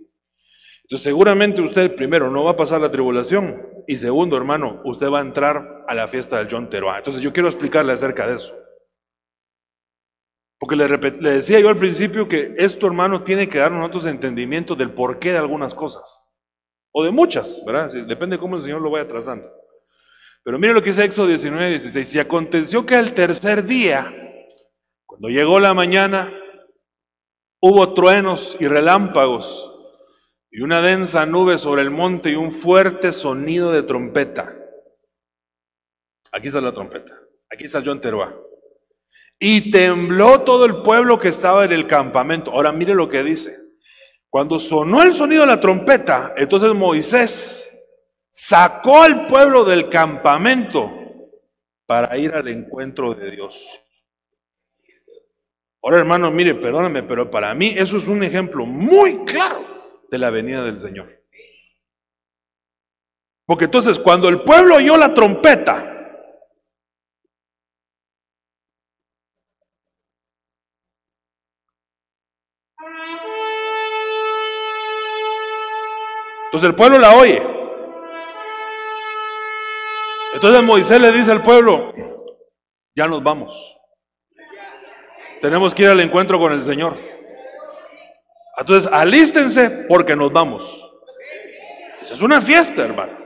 [0.87, 5.19] Entonces seguramente usted primero no va a pasar la tribulación y segundo hermano, usted va
[5.19, 6.99] a entrar a la fiesta del John Teruá.
[6.99, 8.55] Entonces yo quiero explicarle acerca de eso.
[10.57, 14.75] Porque le, le, decía yo al principio que esto, hermano, tiene que darnos nosotros entendimiento
[14.75, 16.21] del porqué de algunas cosas.
[16.93, 17.91] O de muchas, ¿verdad?
[18.07, 19.45] Depende de cómo el Señor lo vaya trazando.
[20.43, 22.07] Pero mire lo que dice Éxodo 19, 16.
[22.07, 24.13] Si aconteció que al tercer día,
[25.05, 26.33] cuando llegó la mañana,
[27.59, 29.73] hubo truenos y relámpagos
[30.57, 34.55] y una densa nube sobre el monte y un fuerte sonido de trompeta.
[36.31, 37.13] Aquí está la trompeta.
[37.47, 38.35] Aquí está John Teruá.
[39.37, 42.49] Y tembló todo el pueblo que estaba en el campamento.
[42.49, 43.55] Ahora mire lo que dice.
[44.31, 47.69] Cuando sonó el sonido de la trompeta, entonces Moisés
[48.31, 50.91] sacó al pueblo del campamento
[51.85, 53.63] para ir al encuentro de Dios.
[55.83, 59.76] Ahora hermano, mire, perdóname, pero para mí eso es un ejemplo muy claro
[60.09, 61.09] de la venida del Señor.
[63.45, 65.93] Porque entonces cuando el pueblo oyó la trompeta,
[76.47, 77.41] Entonces el pueblo la oye.
[80.33, 81.93] Entonces Moisés le dice al pueblo,
[82.95, 83.53] ya nos vamos.
[85.41, 87.16] Tenemos que ir al encuentro con el Señor.
[88.57, 90.83] Entonces alístense porque nos vamos.
[92.01, 93.17] Esa es una fiesta, hermano.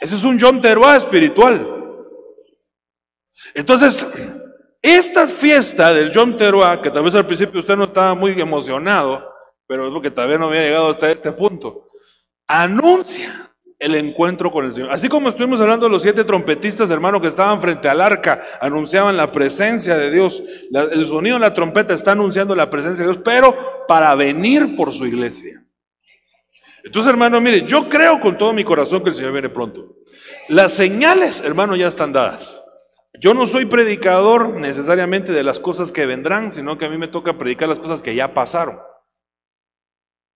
[0.00, 1.68] Ese es un John Teruá espiritual.
[3.54, 4.06] Entonces,
[4.80, 9.32] esta fiesta del John Teruá, que tal vez al principio usted no estaba muy emocionado,
[9.66, 11.88] pero es porque todavía no había llegado hasta este punto
[12.52, 13.51] anuncia
[13.82, 14.92] el encuentro con el Señor.
[14.92, 19.16] Así como estuvimos hablando de los siete trompetistas, hermano, que estaban frente al arca, anunciaban
[19.16, 20.40] la presencia de Dios.
[20.70, 24.92] el sonido de la trompeta está anunciando la presencia de Dios, pero para venir por
[24.92, 25.64] su iglesia.
[26.84, 29.96] Entonces, hermano, mire, yo creo con todo mi corazón que el Señor viene pronto.
[30.48, 32.62] Las señales, hermano, ya están dadas.
[33.20, 37.08] Yo no soy predicador necesariamente de las cosas que vendrán, sino que a mí me
[37.08, 38.78] toca predicar las cosas que ya pasaron.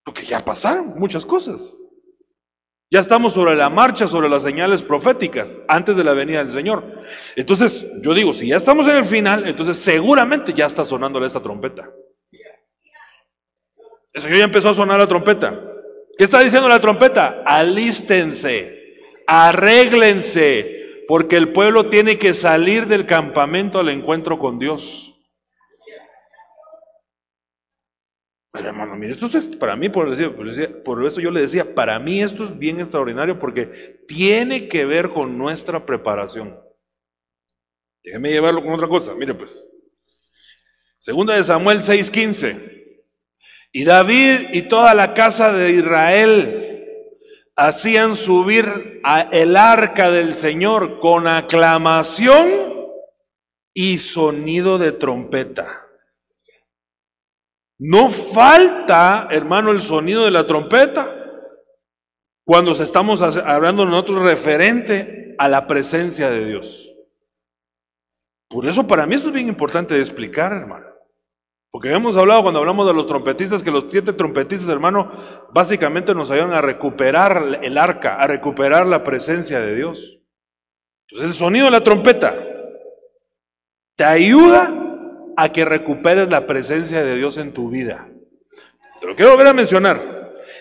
[0.04, 1.76] Porque ya pasaron muchas cosas.
[2.88, 6.84] Ya estamos sobre la marcha, sobre las señales proféticas, antes de la venida del Señor.
[7.34, 11.42] Entonces, yo digo, si ya estamos en el final, entonces seguramente ya está sonándole esta
[11.42, 11.90] trompeta.
[14.12, 15.60] El Señor ya empezó a sonar la trompeta.
[16.16, 17.42] ¿Qué está diciendo la trompeta?
[17.44, 18.94] Alístense,
[19.26, 25.15] arréglense, porque el pueblo tiene que salir del campamento al encuentro con Dios.
[28.58, 32.22] Hermano, mire, esto es para mí, por, decir, por eso yo le decía, para mí
[32.22, 36.58] esto es bien extraordinario porque tiene que ver con nuestra preparación.
[38.02, 39.64] Déjeme llevarlo con otra cosa, mire pues.
[40.98, 42.94] Segunda de Samuel 6:15.
[43.72, 46.66] Y David y toda la casa de Israel
[47.56, 52.76] hacían subir a el arca del Señor con aclamación
[53.74, 55.85] y sonido de trompeta.
[57.78, 61.14] No falta, hermano, el sonido de la trompeta
[62.46, 66.88] cuando estamos hablando nosotros referente a la presencia de Dios.
[68.48, 70.86] Por eso para mí esto es bien importante de explicar, hermano.
[71.72, 75.10] Porque hemos hablado cuando hablamos de los trompetistas, que los siete trompetistas, hermano,
[75.52, 80.18] básicamente nos ayudan a recuperar el arca, a recuperar la presencia de Dios.
[81.08, 82.34] Entonces el sonido de la trompeta
[83.96, 84.85] te ayuda
[85.36, 88.08] a que recuperes la presencia de Dios en tu vida.
[89.00, 90.16] Te lo quiero volver a mencionar.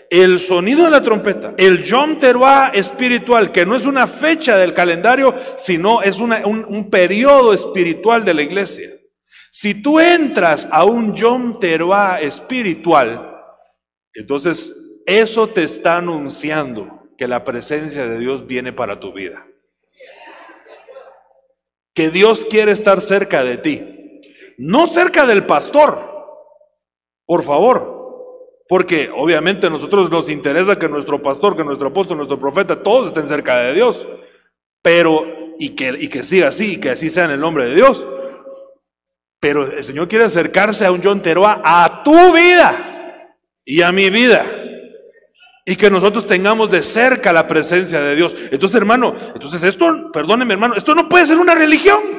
[0.10, 4.74] El sonido de la trompeta, el Yom Teruah espiritual, que no es una fecha del
[4.74, 8.92] calendario, sino es un, un periodo espiritual de la iglesia.
[9.52, 13.36] Si tú entras a un Yom Teruah espiritual,
[14.14, 19.46] entonces eso te está anunciando que la presencia de Dios viene para tu vida.
[21.94, 23.95] Que Dios quiere estar cerca de ti.
[24.58, 26.00] No cerca del pastor,
[27.26, 27.96] por favor.
[28.68, 33.10] Porque obviamente a nosotros nos interesa que nuestro pastor, que nuestro apóstol, nuestro profeta, todos
[33.10, 34.08] estén cerca de Dios.
[34.82, 35.24] Pero,
[35.60, 38.06] y que, y que siga así, y que así sea en el nombre de Dios.
[39.40, 44.10] Pero el Señor quiere acercarse a un John Teroa a tu vida y a mi
[44.10, 44.52] vida.
[45.68, 48.36] Y que nosotros tengamos de cerca la presencia de Dios.
[48.52, 52.15] Entonces, hermano, entonces esto, perdóneme, hermano, esto no puede ser una religión.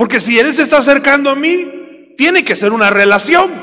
[0.00, 3.62] Porque si Él se está acercando a mí, tiene que ser una relación.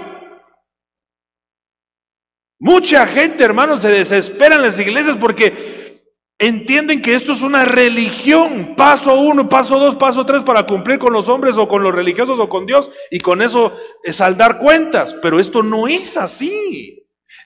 [2.60, 6.04] Mucha gente, hermano, se desespera en las iglesias porque
[6.38, 8.76] entienden que esto es una religión.
[8.78, 12.39] Paso uno, paso dos, paso tres para cumplir con los hombres o con los religiosos
[12.39, 15.17] o con Dios y con eso es saldar cuentas.
[15.19, 16.97] Pero esto no es así.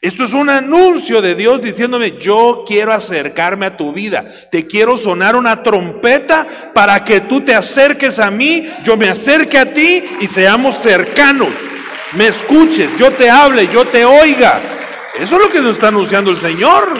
[0.01, 4.97] Esto es un anuncio de Dios diciéndome, yo quiero acercarme a tu vida, te quiero
[4.97, 10.03] sonar una trompeta para que tú te acerques a mí, yo me acerque a ti
[10.19, 11.49] y seamos cercanos.
[12.13, 14.59] Me escuches, yo te hable, yo te oiga.
[15.19, 16.99] Eso es lo que nos está anunciando el Señor.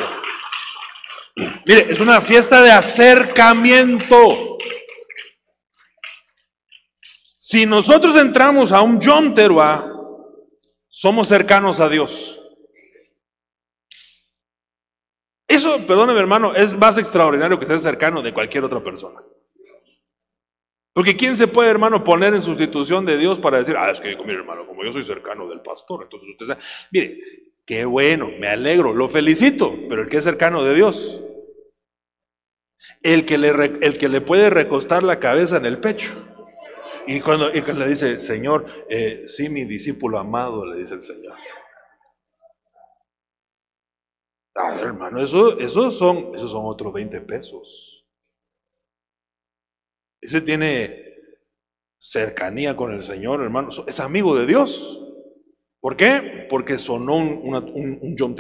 [1.65, 4.57] Mire, es una fiesta de acercamiento.
[7.39, 9.85] Si nosotros entramos a un Yom Teruah,
[10.87, 12.40] somos cercanos a Dios.
[15.51, 19.21] Eso, perdóneme hermano, es más extraordinario que ser cercano de cualquier otra persona.
[20.93, 24.15] Porque ¿quién se puede, hermano, poner en sustitución de Dios para decir, ah, es que,
[24.15, 26.61] mire, hermano, como yo soy cercano del pastor, entonces usted sabe,
[26.91, 27.19] mire,
[27.65, 31.21] qué bueno, me alegro, lo felicito, pero el que es cercano de Dios,
[33.01, 36.11] el que le, el que le puede recostar la cabeza en el pecho.
[37.07, 41.03] Y cuando, y cuando le dice, Señor, eh, sí, mi discípulo amado, le dice el
[41.03, 41.33] Señor.
[44.55, 48.05] Ah, hermano, eso, esos, son, esos son otros 20 pesos.
[50.21, 51.11] Ese tiene
[51.97, 53.69] cercanía con el Señor, hermano.
[53.87, 54.99] Es amigo de Dios.
[55.79, 56.47] ¿Por qué?
[56.49, 58.35] Porque sonó un, un, un Yom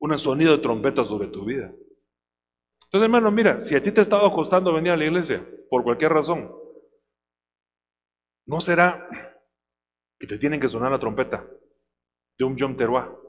[0.00, 1.72] un sonido de trompeta sobre tu vida.
[2.84, 6.12] Entonces, hermano, mira, si a ti te estaba costando venir a la iglesia, por cualquier
[6.12, 6.50] razón,
[8.46, 9.06] ¿no será
[10.18, 11.46] que te tienen que sonar la trompeta
[12.38, 13.27] de un Yom Teruah?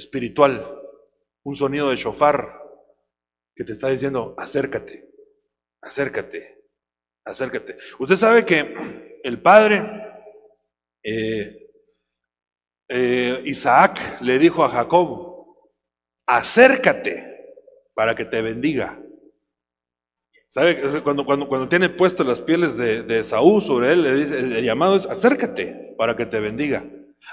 [0.00, 0.80] Espiritual,
[1.44, 2.60] un sonido de shofar
[3.54, 5.08] que te está diciendo, acércate,
[5.82, 6.64] acércate,
[7.24, 7.76] acércate.
[7.98, 9.82] Usted sabe que el padre
[11.02, 11.68] eh,
[12.88, 15.46] eh, Isaac le dijo a Jacob,
[16.26, 17.30] acércate
[17.94, 18.98] para que te bendiga.
[20.48, 21.02] ¿Sabe?
[21.02, 24.64] Cuando, cuando, cuando tiene puesto las pieles de, de Saúl sobre él, le dice, el
[24.64, 26.84] llamado es acércate para que te bendiga.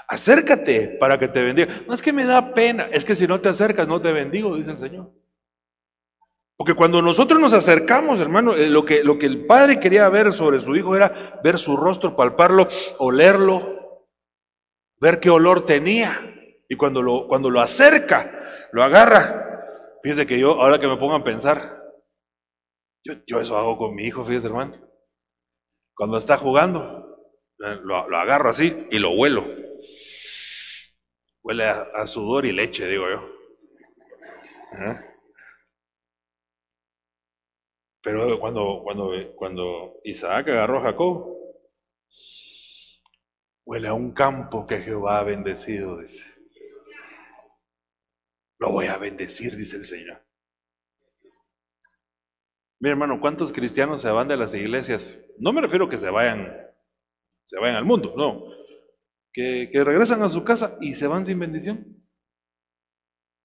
[0.08, 1.82] Acércate para que te bendiga.
[1.86, 4.56] No es que me da pena, es que si no te acercas no te bendigo,
[4.56, 5.10] dice el Señor.
[6.56, 10.32] Porque cuando nosotros nos acercamos, hermano, eh, lo que, lo que el padre quería ver
[10.32, 14.06] sobre su hijo era ver su rostro, palparlo, olerlo,
[15.00, 16.20] ver qué olor tenía.
[16.68, 18.40] Y cuando lo, cuando lo acerca,
[18.72, 19.44] lo agarra.
[20.02, 21.80] Fíjense que yo, ahora que me pongan a pensar,
[23.04, 24.74] yo, yo eso hago con mi hijo, fíjese hermano.
[25.94, 27.18] Cuando está jugando,
[27.60, 29.67] eh, lo, lo agarro así y lo huelo.
[31.48, 33.26] Huele a, sudor y leche, digo yo.
[38.02, 41.38] Pero cuando, cuando, cuando Isaac agarró a Jacob,
[43.64, 46.22] huele a un campo que Jehová ha bendecido, dice.
[48.58, 50.22] Lo voy a bendecir, dice el Señor.
[52.78, 55.18] Mi hermano, ¿cuántos cristianos se van de las iglesias?
[55.38, 56.54] No me refiero que se vayan,
[57.46, 58.67] se vayan al mundo, no
[59.32, 61.86] que, regresan a su casa y se van sin bendición.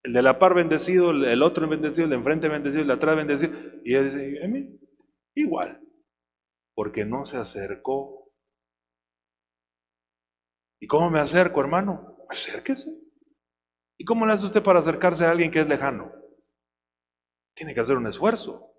[0.04, 3.16] El de la par bendecido, el otro bendecido, el de enfrente bendecido, el de atrás
[3.16, 3.54] bendecido.
[3.86, 4.80] Y él dice,
[5.36, 5.82] igual,
[6.76, 8.32] porque no se acercó.
[10.82, 12.18] ¿Y cómo me acerco, hermano?
[12.30, 12.92] Acérquese.
[13.98, 16.12] ¿Y cómo le hace usted para acercarse a alguien que es lejano?
[17.56, 18.74] Tiene que hacer un esfuerzo.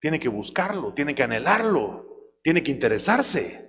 [0.00, 2.06] Tiene que buscarlo, tiene que anhelarlo,
[2.42, 3.67] tiene que interesarse.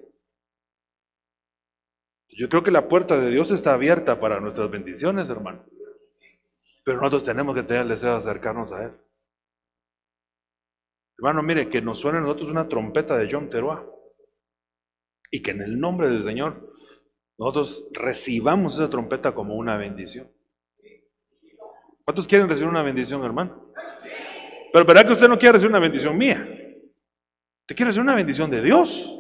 [2.40, 5.62] Yo creo que la puerta de Dios está abierta para nuestras bendiciones, hermano.
[6.86, 8.92] Pero nosotros tenemos que tener el deseo de acercarnos a Él.
[11.18, 13.84] Hermano, mire, que nos suene a nosotros una trompeta de Yom Teruah.
[15.30, 16.74] Y que en el nombre del Señor
[17.38, 20.32] nosotros recibamos esa trompeta como una bendición.
[22.06, 23.74] ¿Cuántos quieren recibir una bendición, hermano?
[24.72, 26.38] Pero ¿verdad que usted no quiere recibir una bendición mía?
[26.40, 29.14] Usted quiere recibir una bendición de Dios.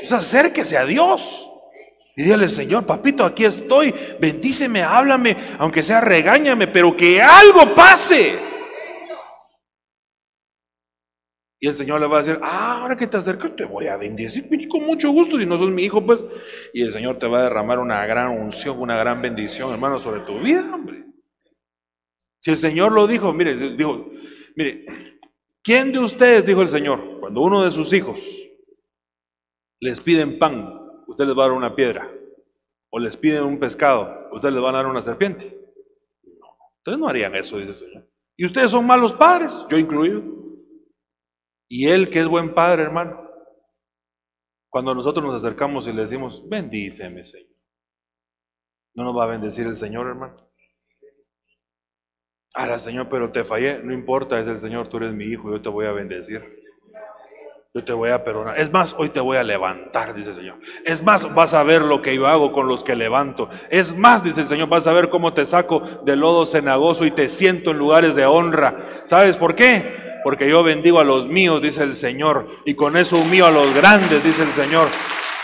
[0.00, 1.50] Entonces acérquese a Dios.
[2.14, 3.94] Y dígale, Señor, papito, aquí estoy.
[4.20, 8.38] Bendíceme, háblame, aunque sea regáñame, pero que algo pase.
[11.64, 13.96] Y el Señor le va a decir, ah, ahora que te acercas, te voy a
[13.96, 16.24] bendecir, con mucho gusto, si no sos mi hijo, pues.
[16.74, 20.22] Y el Señor te va a derramar una gran unción, una gran bendición, hermano, sobre
[20.22, 21.04] tu vida, hombre.
[22.40, 24.10] Si el Señor lo dijo, mire, dijo,
[24.56, 24.84] mire,
[25.62, 28.20] ¿quién de ustedes, dijo el Señor, cuando uno de sus hijos
[29.78, 30.81] les piden pan,
[31.12, 32.10] usted les va a dar una piedra?
[32.90, 35.56] ¿O les piden un pescado, usted les va a dar una serpiente?
[36.24, 36.46] No,
[36.78, 38.08] ustedes no harían eso, dice el Señor.
[38.36, 40.22] Y ustedes son malos padres, yo incluido.
[41.68, 43.30] Y Él que es buen padre, hermano,
[44.68, 47.48] cuando nosotros nos acercamos y le decimos, bendíceme, Señor.
[48.94, 50.50] ¿No nos va a bendecir el Señor, hermano?
[52.54, 53.82] Ahora, Señor, pero te fallé.
[53.82, 56.61] No importa, es el Señor, tú eres mi hijo, yo te voy a bendecir.
[57.74, 58.60] Yo te voy a perdonar.
[58.60, 60.56] Es más, hoy te voy a levantar, dice el Señor.
[60.84, 63.48] Es más, vas a ver lo que yo hago con los que levanto.
[63.70, 67.12] Es más, dice el Señor, vas a ver cómo te saco del lodo cenagoso y
[67.12, 69.04] te siento en lugares de honra.
[69.06, 70.12] ¿Sabes por qué?
[70.22, 73.74] porque yo bendigo a los míos, dice el Señor, y con eso humillo a los
[73.74, 74.88] grandes, dice el Señor.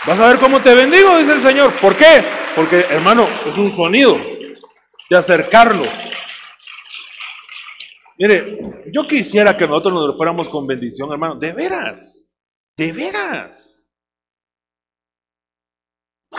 [0.05, 1.73] Vas a ver cómo te bendigo, dice el Señor.
[1.81, 2.23] ¿Por qué?
[2.55, 4.17] Porque, hermano, es un sonido
[5.09, 5.89] de acercarlos.
[8.19, 8.59] Mire,
[8.91, 11.35] yo quisiera que nosotros nos fuéramos con bendición, hermano.
[11.35, 12.29] De veras,
[12.77, 13.87] de veras.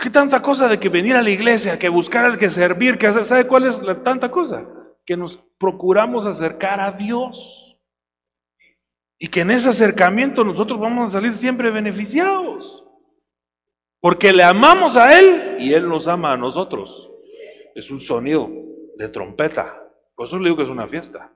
[0.01, 3.07] ¿Qué tanta cosa de que venir a la iglesia, que buscar al que servir, que
[3.07, 3.25] hacer?
[3.25, 4.67] ¿Sabe cuál es la tanta cosa?
[5.05, 7.79] Que nos procuramos acercar a Dios.
[9.19, 12.85] Y que en ese acercamiento nosotros vamos a salir siempre beneficiados.
[13.99, 17.09] Porque le amamos a Él y Él nos ama a nosotros.
[17.73, 18.49] Es un sonido
[18.97, 19.81] de trompeta.
[20.15, 21.31] Por eso le digo que es una fiesta.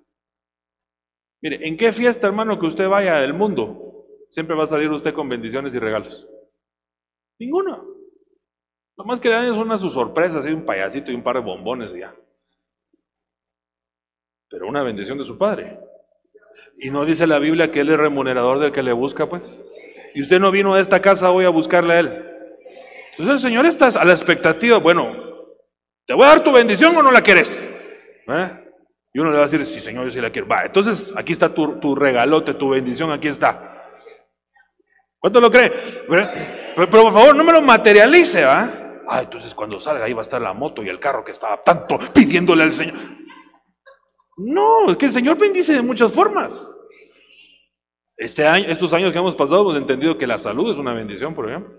[1.46, 4.08] Mire, ¿en qué fiesta, hermano, que usted vaya del mundo?
[4.32, 6.28] Siempre va a salir usted con bendiciones y regalos.
[7.38, 7.84] Ninguna.
[8.98, 11.36] Lo más que le dan es una su sorpresa, así un payasito y un par
[11.36, 12.16] de bombones y ya.
[14.50, 15.78] Pero una bendición de su padre.
[16.80, 19.62] Y no dice la Biblia que Él es remunerador del que le busca, pues.
[20.16, 22.08] Y usted no vino a esta casa hoy a buscarle a Él.
[23.12, 25.16] Entonces el Señor está a la expectativa, bueno,
[26.08, 27.64] ¿te voy a dar tu bendición o no la quieres?
[28.30, 28.65] ¿Eh?
[29.16, 30.46] Y uno le va a decir, sí, Señor, yo sí la quiero.
[30.46, 33.82] Va, entonces aquí está tu, regalote, tu bendición, aquí está.
[35.18, 35.72] ¿Cuánto lo cree?
[36.06, 39.04] Pero, por favor, no me lo materialice, ¿ah?
[39.08, 41.64] Ah, entonces cuando salga ahí va a estar la moto y el carro que estaba
[41.64, 42.98] tanto pidiéndole al Señor.
[44.36, 46.70] No, es que el Señor bendice de muchas formas.
[48.18, 51.34] Este año, estos años que hemos pasado hemos entendido que la salud es una bendición,
[51.34, 51.74] por ejemplo.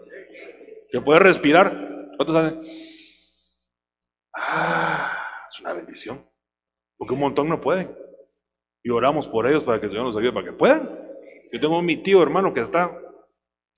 [0.90, 1.70] Que puede respirar.
[2.16, 2.60] ¿Cuántos saben?
[4.34, 5.18] Ah,
[5.52, 6.24] es una bendición.
[6.98, 7.96] Porque un montón no pueden.
[8.82, 10.88] Y oramos por ellos para que el Señor nos ayude para que puedan.
[11.52, 12.98] Yo tengo mi tío hermano que está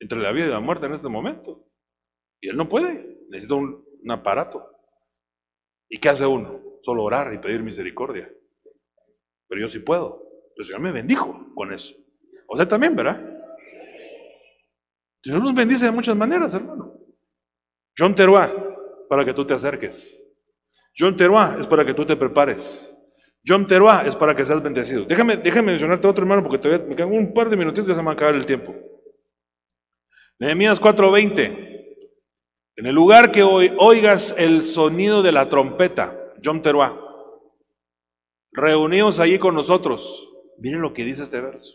[0.01, 1.65] entre la vida y la muerte en este momento.
[2.41, 3.19] Y él no puede.
[3.31, 4.65] Necesita un, un aparato.
[5.89, 6.61] ¿Y qué hace uno?
[6.83, 8.31] Solo orar y pedir misericordia
[9.49, 10.23] pero yo sí puedo.
[10.57, 11.95] El Señor me bendijo con eso.
[12.49, 13.19] O sea, también, ¿verdad?
[15.23, 16.95] El Señor nos bendice de muchas maneras, hermano.
[17.97, 18.53] John Teruá,
[19.09, 20.23] para que tú te acerques.
[20.97, 22.95] John Teruá es para que tú te prepares.
[23.47, 25.05] John Teruá es para que seas bendecido.
[25.05, 27.99] Déjame, déjame mencionarte otro hermano porque todavía me quedan un par de minutitos y se
[27.99, 28.75] me va a acabar el tiempo.
[30.39, 31.67] Nehemías 4:20.
[32.77, 36.97] En el lugar que oigas el sonido de la trompeta, John Teruá,
[38.53, 40.29] reunidos allí con nosotros.
[40.59, 41.75] Miren lo que dice este verso.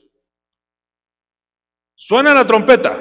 [1.96, 2.98] Suena la trompeta.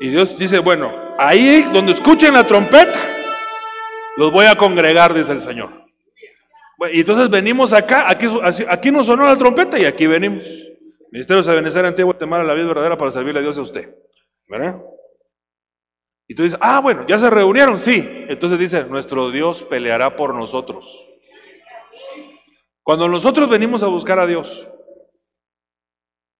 [0.00, 3.21] Y Dios dice, bueno, ahí donde escuchen la trompeta,
[4.16, 5.70] los voy a congregar, dice el Señor.
[6.92, 10.44] y entonces venimos acá, aquí, nos sonó la trompeta y aquí venimos.
[11.10, 13.94] Ministerio de Benecer Antiguo Guatemala, la vida verdadera para servirle a Dios a usted.
[14.48, 14.82] ¿Verdad?
[16.26, 18.08] Y tú dices, ah, bueno, ya se reunieron, sí.
[18.28, 20.84] Entonces dice, nuestro Dios peleará por nosotros.
[22.82, 24.68] Cuando nosotros venimos a buscar a Dios,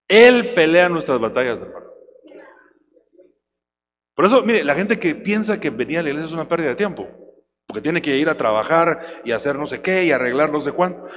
[0.08, 1.86] Él pelea nuestras batallas, hermano.
[4.14, 6.70] Por eso, mire, la gente que piensa que venir a la iglesia es una pérdida
[6.70, 7.08] de tiempo,
[7.72, 10.72] porque tiene que ir a trabajar y hacer no sé qué y arreglar no sé
[10.72, 11.08] cuánto,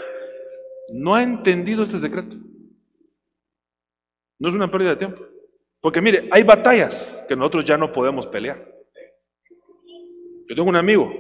[0.94, 2.38] no ha entendido este secreto.
[4.40, 5.22] No es una pérdida de tiempo.
[5.82, 8.74] Porque mire, hay batallas que nosotros ya no podemos pelear.
[10.48, 11.12] Yo tengo un amigo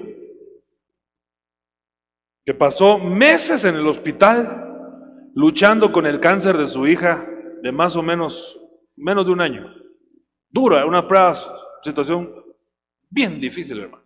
[2.46, 7.28] que pasó meses en el hospital luchando con el cáncer de su hija
[7.62, 8.58] de más o menos,
[8.96, 9.76] menos de un año.
[10.50, 11.06] dura, una
[11.84, 12.34] situación
[13.10, 14.05] bien difícil, hermano.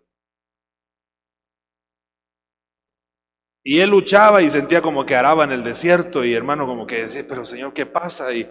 [3.63, 7.03] Y él luchaba y sentía como que araba en el desierto y hermano como que
[7.03, 8.33] decía, pero Señor, ¿qué pasa?
[8.33, 8.49] Y,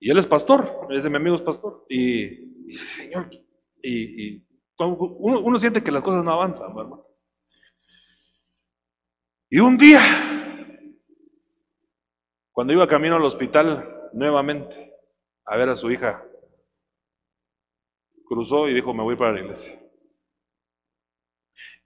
[0.00, 1.86] él es pastor, es mi amigo es pastor.
[1.88, 3.30] Y, y Señor,
[3.82, 4.44] y,
[4.78, 7.06] uno, uno, siente que las cosas no avanzan, hermano.
[9.50, 10.00] Y un día,
[12.52, 14.94] cuando iba camino al hospital nuevamente
[15.46, 16.24] a ver a su hija,
[18.26, 19.83] cruzó y dijo, me voy para la iglesia.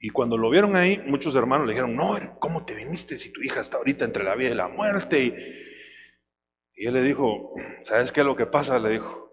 [0.01, 3.43] Y cuando lo vieron ahí, muchos hermanos le dijeron, no, ¿cómo te viniste si tu
[3.43, 5.25] hija está ahorita entre la vida y la muerte?
[6.77, 8.79] Y, él le dijo, ¿sabes qué es lo que pasa?
[8.79, 9.33] Le dijo,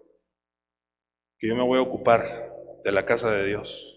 [1.38, 2.52] que yo me voy a ocupar
[2.84, 3.96] de la casa de Dios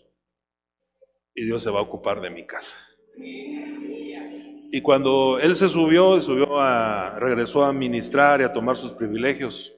[1.34, 2.78] y Dios se va a ocupar de mi casa.
[4.72, 9.74] Y cuando él se subió, subió a, regresó a ministrar y a tomar sus privilegios,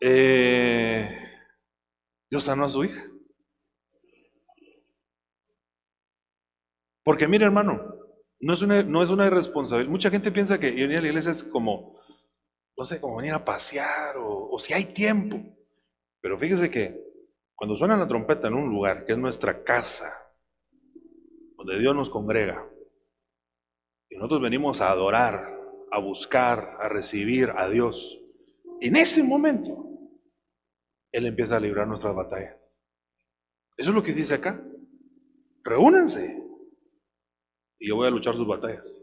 [0.00, 1.06] eh,
[2.30, 3.11] Dios sanó a su hija.
[7.04, 7.94] Porque mire hermano,
[8.40, 9.90] no es una, no irresponsabilidad.
[9.90, 12.00] Mucha gente piensa que ir a la iglesia es como,
[12.76, 15.40] no sé, como venir a pasear o, o si hay tiempo.
[16.20, 17.00] Pero fíjese que
[17.54, 20.12] cuando suena la trompeta en un lugar que es nuestra casa,
[21.56, 22.68] donde Dios nos congrega,
[24.10, 25.56] y nosotros venimos a adorar,
[25.90, 28.18] a buscar, a recibir a Dios,
[28.80, 29.86] en ese momento,
[31.12, 32.56] Él empieza a librar nuestras batallas.
[33.76, 34.60] Eso es lo que dice acá.
[35.62, 36.41] Reúnense,
[37.82, 38.96] y yo voy a luchar sus batallas.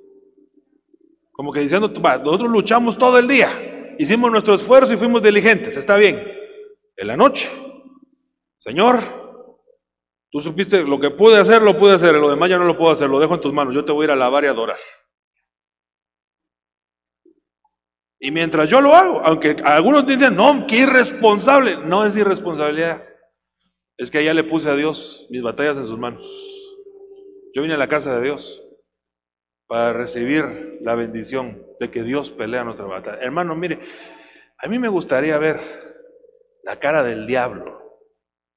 [1.34, 5.98] Como que diciendo, nosotros luchamos todo el día, hicimos nuestro esfuerzo y fuimos diligentes, está
[5.98, 6.26] bien.
[6.96, 7.50] En la noche,
[8.60, 9.02] Señor,
[10.32, 12.94] tú supiste lo que pude hacer, lo pude hacer, lo demás ya no lo puedo
[12.94, 14.80] hacer, lo dejo en tus manos, yo te voy a ir a alabar y adorar.
[18.22, 23.04] Y mientras yo lo hago, aunque algunos dicen, no, qué irresponsable, no es irresponsabilidad.
[23.98, 26.26] Es que allá le puse a Dios mis batallas en sus manos.
[27.54, 28.62] Yo vine a la casa de Dios
[29.70, 33.22] para recibir la bendición de que Dios pelea nuestra batalla.
[33.22, 33.80] Hermano, mire,
[34.58, 35.60] a mí me gustaría ver
[36.64, 37.80] la cara del diablo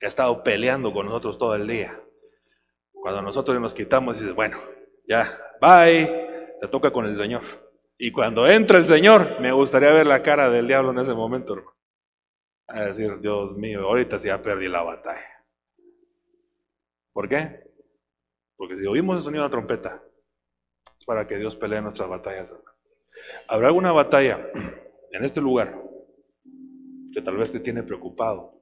[0.00, 2.00] que ha estado peleando con nosotros todo el día.
[2.94, 4.56] Cuando nosotros nos quitamos y dice, bueno,
[5.06, 7.42] ya, bye, te toca con el Señor.
[7.98, 11.52] Y cuando entra el Señor, me gustaría ver la cara del diablo en ese momento,
[11.52, 11.76] hermano.
[12.68, 15.44] A decir, Dios mío, ahorita sí ya perdí la batalla.
[17.12, 17.64] ¿Por qué?
[18.56, 20.02] Porque si oímos el sonido de la trompeta,
[21.04, 22.52] para que Dios pelee nuestras batallas.
[23.48, 24.48] Habrá alguna batalla
[25.12, 25.80] en este lugar
[27.12, 28.60] que tal vez te tiene preocupado.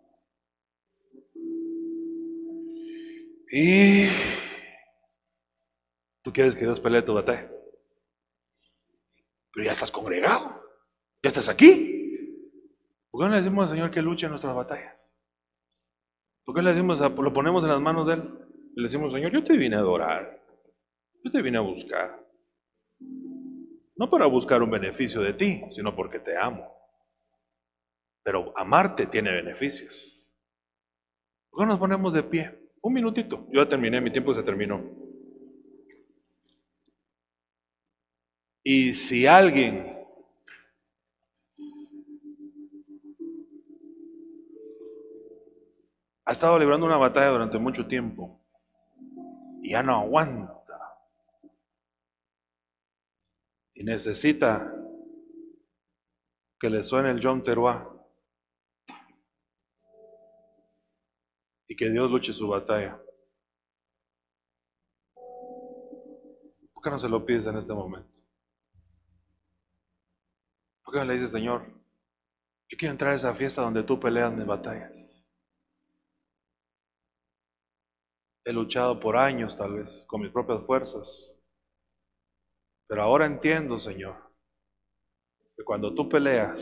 [3.53, 4.09] Y
[6.23, 7.51] tú quieres que Dios pelee tu batalla.
[9.53, 10.63] Pero ya estás congregado,
[11.23, 11.91] ya estás aquí.
[13.11, 15.17] ¿Por qué no le decimos al Señor que luche nuestras batallas?
[16.45, 18.23] ¿Por qué le decimos, lo ponemos en las manos de Él?
[18.77, 20.41] Le decimos, Señor, yo te vine a adorar,
[21.25, 22.25] yo te vine a buscar.
[24.01, 26.67] No para buscar un beneficio de ti, sino porque te amo.
[28.23, 30.35] Pero amarte tiene beneficios.
[31.51, 32.71] ¿Por qué nos ponemos de pie?
[32.81, 33.47] Un minutito.
[33.51, 34.83] Yo ya terminé, mi tiempo se terminó.
[38.65, 39.99] Y si alguien
[46.25, 48.41] ha estado librando una batalla durante mucho tiempo
[49.63, 50.60] y ya no aguanta
[53.81, 54.71] y necesita
[56.61, 57.91] que le suene el John Teruá
[61.67, 63.01] y que Dios luche su batalla.
[65.15, 68.13] ¿Por qué no se lo pides en este momento?
[70.85, 71.65] ¿Por qué no le dices, Señor,
[72.69, 74.93] yo quiero entrar a esa fiesta donde tú peleas mis batallas?
[78.45, 81.35] He luchado por años tal vez, con mis propias fuerzas,
[82.91, 84.17] pero ahora entiendo, Señor,
[85.57, 86.61] que cuando tú peleas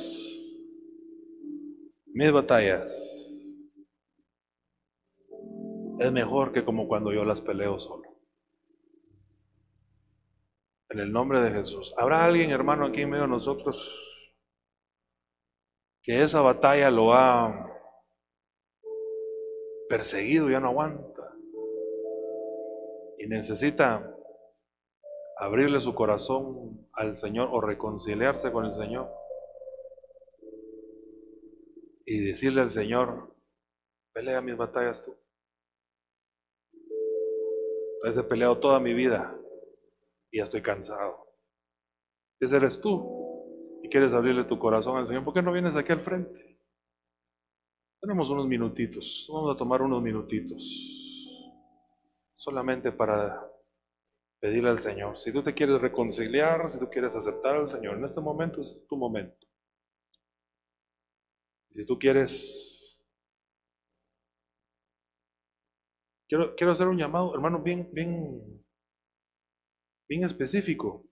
[2.05, 2.93] mis batallas,
[5.99, 8.03] es mejor que como cuando yo las peleo solo.
[10.91, 11.95] En el nombre de Jesús.
[11.97, 14.05] ¿Habrá alguien, hermano, aquí en medio de nosotros
[16.03, 17.73] que esa batalla lo ha
[19.89, 21.23] perseguido, ya no aguanta?
[23.19, 24.15] Y necesita
[25.39, 29.09] abrirle su corazón al Señor o reconciliarse con el Señor
[32.05, 33.35] y decirle al Señor,
[34.13, 35.15] pelea mis batallas tú.
[38.05, 39.37] He peleado toda mi vida
[40.31, 41.27] y ya estoy cansado.
[42.41, 45.25] Ese eres tú y quieres abrirle tu corazón al Señor.
[45.25, 46.59] ¿Por qué no vienes aquí al frente?
[48.01, 50.63] Tenemos unos minutitos, vamos a tomar unos minutitos,
[52.37, 53.48] solamente para
[54.41, 55.19] pedirle al Señor.
[55.19, 58.87] Si tú te quieres reconciliar, si tú quieres aceptar al Señor, en este momento es
[58.89, 59.47] tu momento.
[61.75, 63.05] Si tú quieres,
[66.29, 68.65] quiero, quiero hacer un llamado, hermano, bien, bien,
[70.09, 71.05] bien específico.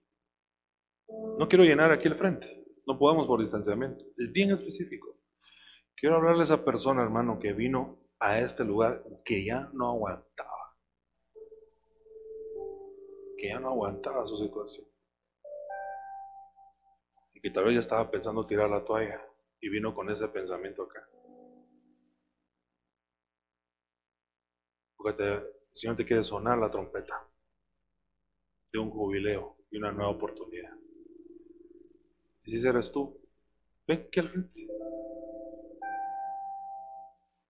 [1.38, 5.16] No quiero llenar aquí el frente, no podemos por distanciamiento, es bien específico.
[5.96, 10.55] Quiero hablarle a esa persona, hermano, que vino a este lugar que ya no aguantaba,
[13.48, 14.86] ya no aguantaba su situación
[17.36, 19.20] y que tal vez ya estaba pensando tirar la toalla
[19.60, 21.06] y vino con ese pensamiento acá.
[24.96, 25.42] Porque el
[25.74, 27.28] Señor te quiere sonar la trompeta
[28.72, 30.72] de un jubileo y una nueva oportunidad.
[32.44, 33.20] Y si eres tú,
[33.86, 34.66] ven aquí al frente.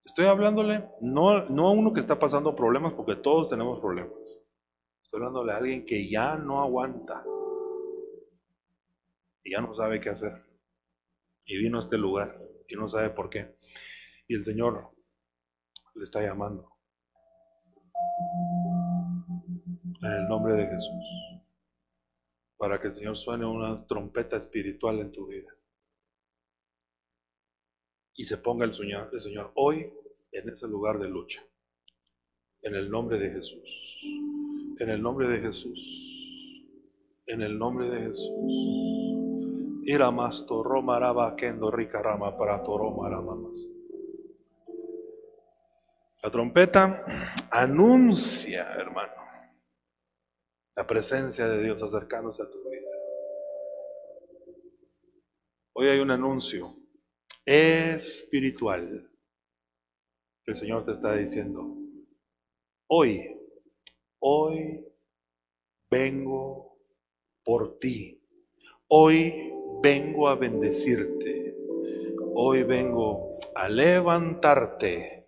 [0.04, 4.45] Estoy hablándole no, no a uno que está pasando problemas, porque todos tenemos problemas.
[5.18, 7.24] A alguien que ya no aguanta
[9.42, 10.44] y ya no sabe qué hacer.
[11.46, 12.38] Y vino a este lugar
[12.68, 13.56] y no sabe por qué.
[14.28, 14.90] Y el Señor
[15.94, 16.70] le está llamando.
[20.02, 21.42] En el nombre de Jesús.
[22.58, 25.50] Para que el Señor suene una trompeta espiritual en tu vida.
[28.14, 29.90] Y se ponga el Señor, el Señor hoy
[30.32, 31.42] en ese lugar de lucha.
[32.60, 34.45] En el nombre de Jesús.
[34.78, 35.78] En el nombre de Jesús.
[37.26, 39.82] En el nombre de Jesús.
[39.84, 43.68] Ira más torro maraba kendo rica rama para toro maramamas.
[46.22, 47.04] La trompeta
[47.50, 49.12] anuncia, hermano,
[50.74, 52.90] la presencia de Dios acercándose a tu vida.
[55.74, 56.74] Hoy hay un anuncio
[57.44, 59.08] espiritual
[60.46, 61.76] el Señor te está diciendo,
[62.88, 63.35] hoy,
[64.20, 64.84] hoy
[65.90, 66.78] vengo
[67.44, 68.20] por ti,
[68.88, 69.52] hoy
[69.82, 71.56] vengo a bendecirte,
[72.34, 75.26] hoy vengo a levantarte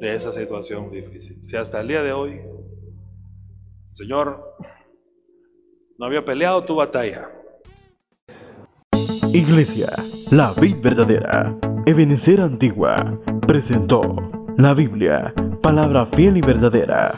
[0.00, 1.44] de esa situación difícil.
[1.44, 2.40] Si hasta el día de hoy,
[3.94, 4.56] Señor,
[5.98, 7.30] no había peleado tu batalla.
[9.32, 9.88] Iglesia,
[10.30, 11.56] la vida verdadera,
[11.86, 14.02] Ebenecer Antigua, presentó
[14.56, 15.32] la Biblia,
[15.62, 17.14] palabra fiel y verdadera